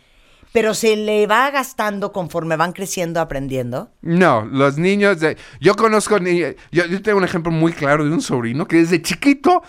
pero 0.51 0.73
se 0.73 0.95
le 0.95 1.27
va 1.27 1.51
gastando 1.51 2.11
conforme 2.11 2.55
van 2.55 2.73
creciendo, 2.73 3.19
aprendiendo? 3.21 3.91
No, 4.01 4.45
los 4.45 4.77
niños, 4.77 5.19
de- 5.19 5.37
yo 5.59 5.75
conozco, 5.75 6.19
ni- 6.19 6.39
yo, 6.39 6.85
yo 6.85 7.01
tengo 7.01 7.17
un 7.19 7.23
ejemplo 7.25 7.51
muy 7.51 7.71
claro 7.73 8.03
de 8.05 8.11
un 8.11 8.21
sobrino 8.21 8.67
que 8.67 8.77
desde 8.77 9.01
chiquito, 9.01 9.61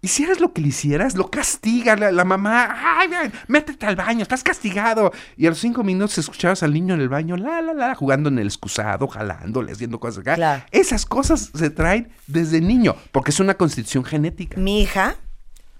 hicieras 0.00 0.38
lo 0.38 0.52
que 0.52 0.60
le 0.60 0.68
hicieras, 0.68 1.16
lo 1.16 1.28
castiga 1.28 1.96
la, 1.96 2.12
la 2.12 2.24
mamá, 2.24 2.68
ay, 3.00 3.08
métete 3.48 3.84
al 3.84 3.96
baño, 3.96 4.22
estás 4.22 4.44
castigado. 4.44 5.10
Y 5.36 5.46
a 5.46 5.48
los 5.50 5.58
cinco 5.58 5.82
minutos 5.82 6.16
escuchabas 6.18 6.62
al 6.62 6.72
niño 6.72 6.94
en 6.94 7.00
el 7.00 7.08
baño, 7.08 7.36
la, 7.36 7.60
la, 7.60 7.74
la, 7.74 7.96
jugando 7.96 8.28
en 8.28 8.38
el 8.38 8.46
excusado, 8.46 9.08
jalándole, 9.08 9.72
haciendo 9.72 9.98
cosas 9.98 10.20
acá. 10.20 10.36
Claro. 10.36 10.62
Esas 10.70 11.04
cosas 11.04 11.50
se 11.52 11.70
traen 11.70 12.12
desde 12.28 12.60
niño, 12.60 12.94
porque 13.10 13.32
es 13.32 13.40
una 13.40 13.54
constitución 13.54 14.04
genética. 14.04 14.56
Mi 14.60 14.82
hija 14.82 15.16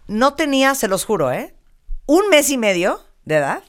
no 0.09 0.35
tenía, 0.35 0.75
se 0.75 0.89
los 0.89 1.05
juro, 1.05 1.31
¿eh? 1.31 1.55
Un 2.07 2.29
mes 2.29 2.51
y 2.51 2.59
medio 2.59 3.01
de 3.25 3.37
edad 3.37 3.63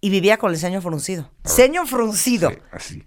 y 0.00 0.10
vivía 0.10 0.36
con 0.36 0.50
el 0.52 0.58
ceño 0.58 0.80
fruncido. 0.82 1.30
Ceño 1.46 1.86
fruncido. 1.86 2.50
Sí, 2.50 2.58
así. 2.72 3.06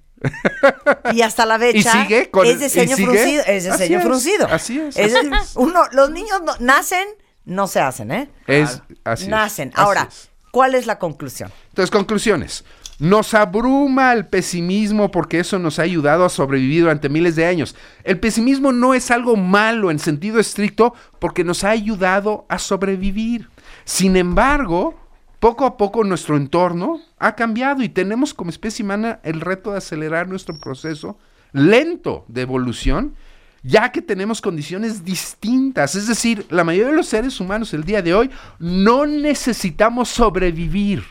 Y 1.13 1.21
hasta 1.21 1.45
la 1.45 1.59
fecha 1.59 1.99
¿Y 1.99 2.03
sigue 2.03 2.31
con 2.31 2.45
es 2.45 2.53
el- 2.53 2.59
de 2.59 2.69
ceño 2.69 2.95
fruncido. 2.95 3.43
Es 3.45 3.63
de 3.65 3.69
Así 3.71 3.83
ceño 3.83 3.97
es, 3.99 4.03
fruncido. 4.05 4.47
así 4.47 4.79
es, 4.79 4.95
Es 4.97 5.13
así 5.13 5.29
de- 5.29 5.35
es. 5.35 5.55
uno, 5.55 5.81
los 5.91 6.09
niños 6.11 6.41
no- 6.43 6.55
nacen, 6.59 7.07
no 7.45 7.67
se 7.67 7.81
hacen, 7.81 8.11
¿eh? 8.11 8.29
Es, 8.47 8.81
así 9.03 9.23
es, 9.23 9.29
nacen. 9.29 9.69
así 9.73 9.81
Ahora. 9.81 10.07
¿cuál 10.51 10.75
es 10.75 10.85
la 10.85 10.97
conclusión? 10.99 11.51
Entonces, 11.69 11.91
conclusiones. 11.91 12.63
Nos 12.99 13.33
abruma 13.33 14.13
el 14.13 14.27
pesimismo 14.27 15.11
porque 15.11 15.39
eso 15.39 15.59
nos 15.59 15.79
ha 15.79 15.83
ayudado 15.83 16.25
a 16.25 16.29
sobrevivir 16.29 16.81
durante 16.81 17.09
miles 17.09 17.35
de 17.35 17.45
años. 17.45 17.75
El 18.03 18.19
pesimismo 18.19 18.71
no 18.71 18.93
es 18.93 19.11
algo 19.11 19.35
malo 19.35 19.91
en 19.91 19.99
sentido 19.99 20.39
estricto 20.39 20.93
porque 21.19 21.43
nos 21.43 21.63
ha 21.63 21.71
ayudado 21.71 22.45
a 22.49 22.59
sobrevivir. 22.59 23.49
Sin 23.83 24.15
embargo, 24.15 24.95
poco 25.39 25.65
a 25.65 25.77
poco 25.77 26.03
nuestro 26.03 26.37
entorno 26.37 27.01
ha 27.19 27.35
cambiado 27.35 27.83
y 27.83 27.89
tenemos 27.89 28.33
como 28.33 28.49
especie 28.49 28.85
humana 28.85 29.19
el 29.23 29.41
reto 29.41 29.71
de 29.71 29.79
acelerar 29.79 30.27
nuestro 30.27 30.59
proceso 30.59 31.17
lento 31.51 32.25
de 32.27 32.41
evolución 32.41 33.15
ya 33.63 33.91
que 33.91 34.01
tenemos 34.01 34.41
condiciones 34.41 35.05
distintas. 35.05 35.95
Es 35.95 36.07
decir, 36.07 36.45
la 36.49 36.63
mayoría 36.63 36.91
de 36.91 36.97
los 36.97 37.07
seres 37.07 37.39
humanos 37.39 37.73
el 37.73 37.85
día 37.85 38.01
de 38.01 38.13
hoy 38.13 38.29
no 38.59 39.05
necesitamos 39.05 40.09
sobrevivir. 40.09 41.03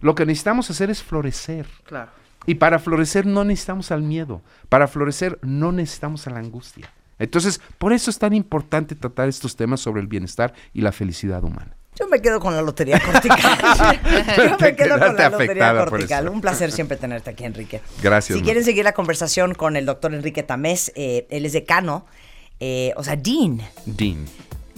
Lo 0.00 0.14
que 0.14 0.26
necesitamos 0.26 0.70
hacer 0.70 0.90
es 0.90 1.02
florecer. 1.02 1.66
Claro. 1.84 2.10
Y 2.46 2.54
para 2.54 2.78
florecer 2.78 3.26
no 3.26 3.44
necesitamos 3.44 3.90
al 3.90 4.02
miedo. 4.02 4.42
Para 4.68 4.88
florecer 4.88 5.38
no 5.42 5.72
necesitamos 5.72 6.26
a 6.26 6.30
la 6.30 6.38
angustia. 6.38 6.90
Entonces, 7.18 7.60
por 7.78 7.92
eso 7.92 8.10
es 8.10 8.18
tan 8.18 8.32
importante 8.32 8.94
tratar 8.94 9.28
estos 9.28 9.54
temas 9.54 9.80
sobre 9.80 10.00
el 10.00 10.06
bienestar 10.06 10.54
y 10.72 10.80
la 10.80 10.90
felicidad 10.90 11.44
humana. 11.44 11.76
Yo 11.98 12.08
me 12.08 12.22
quedo 12.22 12.40
con 12.40 12.54
la 12.54 12.62
lotería 12.62 12.98
cortical. 12.98 13.38
Yo 14.36 14.56
Te 14.56 14.64
me 14.64 14.76
quedo 14.76 14.98
con 14.98 15.16
la 15.16 15.28
lotería 15.28 15.76
cortical. 15.76 16.28
Un 16.30 16.40
placer 16.40 16.72
siempre 16.72 16.96
tenerte 16.96 17.28
aquí, 17.28 17.44
Enrique. 17.44 17.82
Gracias, 18.02 18.38
Si 18.38 18.42
quieren 18.42 18.64
seguir 18.64 18.84
la 18.84 18.92
conversación 18.92 19.54
con 19.54 19.76
el 19.76 19.84
doctor 19.84 20.14
Enrique 20.14 20.42
Tamés, 20.42 20.92
eh, 20.94 21.26
él 21.30 21.44
es 21.44 21.52
decano, 21.52 22.06
eh, 22.58 22.92
o 22.96 23.04
sea, 23.04 23.16
dean 23.16 23.60
Dean. 23.84 24.24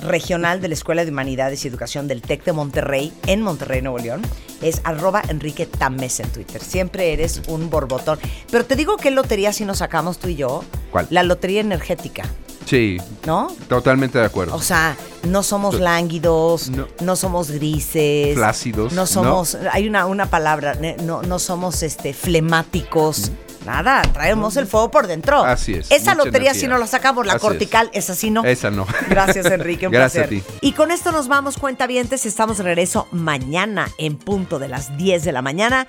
Regional 0.03 0.61
de 0.61 0.69
la 0.69 0.75
Escuela 0.75 1.05
de 1.05 1.11
Humanidades 1.11 1.65
y 1.65 1.69
Educación 1.69 2.09
del 2.09 2.23
TEC 2.23 2.45
de 2.45 2.53
Monterrey, 2.53 3.13
en 3.27 3.43
Monterrey, 3.43 3.83
Nuevo 3.83 3.99
León, 3.99 4.23
es 4.61 4.81
arroba 4.85 5.23
Enrique 5.29 5.67
Tamés 5.67 6.21
en 6.21 6.29
Twitter. 6.31 6.63
Siempre 6.63 7.13
eres 7.13 7.43
un 7.49 7.71
borbotón. 7.71 8.19
Pero 8.51 8.65
te 8.65 8.77
digo 8.77 8.97
qué 8.97 9.11
lotería 9.11 9.53
si 9.53 9.65
nos 9.65 9.79
sacamos 9.79 10.19
tú 10.19 10.29
y 10.29 10.37
yo. 10.37 10.63
¿Cuál? 10.91 11.07
La 11.11 11.23
lotería 11.23 11.61
energética, 11.61 12.25
Sí, 12.65 12.99
¿no? 13.27 13.49
totalmente 13.69 14.19
de 14.19 14.25
acuerdo. 14.25 14.55
O 14.55 14.61
sea, 14.63 14.97
no 15.29 15.43
somos 15.43 15.81
lánguidos, 15.81 16.71
no, 16.71 16.87
No. 17.01 17.17
somos 17.17 17.51
grises. 17.51 18.35
Flácidos, 18.37 18.93
No 18.93 19.07
somos, 19.07 19.57
hay 19.73 19.89
una, 19.89 20.07
una 20.07 20.27
palabra, 20.31 20.77
no, 21.03 21.23
no 21.23 21.39
somos 21.39 21.83
este, 21.83 22.15
flemáticos. 22.15 23.33
Nada, 23.67 24.03
traemos 24.13 24.57
el 24.57 24.67
fuego 24.67 24.91
por 24.91 25.07
dentro. 25.07 25.45
Así 25.45 25.75
es, 25.75 25.91
Esa 25.91 26.15
lotería 26.15 26.51
energía. 26.51 26.55
sí 26.61 26.67
no 26.67 26.79
la 26.79 26.87
sacamos, 26.87 27.25
la 27.27 27.35
Así 27.35 27.41
cortical, 27.43 27.91
esa 27.93 28.15
sí 28.15 28.31
no. 28.31 28.45
Esa 28.45 28.71
no. 28.71 28.87
Gracias, 29.09 29.47
Enrique. 29.51 29.87
Un 29.87 29.93
Gracias 29.93 30.27
placer. 30.27 30.43
a 30.45 30.51
ti. 30.51 30.57
Y 30.67 30.73
con 30.73 30.91
esto 30.91 31.13
nos 31.13 31.29
vamos, 31.29 31.57
cuentavientes. 31.59 32.27
Estamos 32.27 32.59
de 32.59 32.65
regreso 32.65 33.07
mañana 33.13 33.89
en 33.99 34.17
punto 34.17 34.59
de 34.59 34.69
las 34.69 34.97
10 34.97 35.23
de 35.25 35.33
la 35.33 35.43
mañana. 35.43 35.87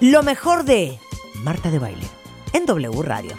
Lo 0.00 0.22
mejor 0.22 0.64
de 0.64 0.98
Marta 1.36 1.70
de 1.70 1.78
Baile 1.78 2.06
en 2.52 2.66
W 2.66 3.02
Radio. 3.02 3.32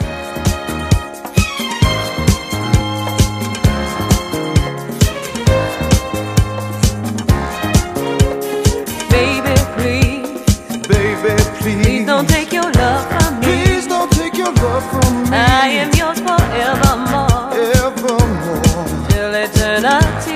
Baby, 9.10 9.56
please, 9.76 10.88
Baby, 10.88 11.36
please. 11.60 11.84
please 11.84 12.06
don't 12.06 12.28
take 12.28 12.45
I 14.78 15.70
am 15.70 15.90
yours 15.94 16.20
forevermore, 16.20 17.54
evermore. 17.54 19.08
till 19.08 19.34
eternity. 19.34 20.35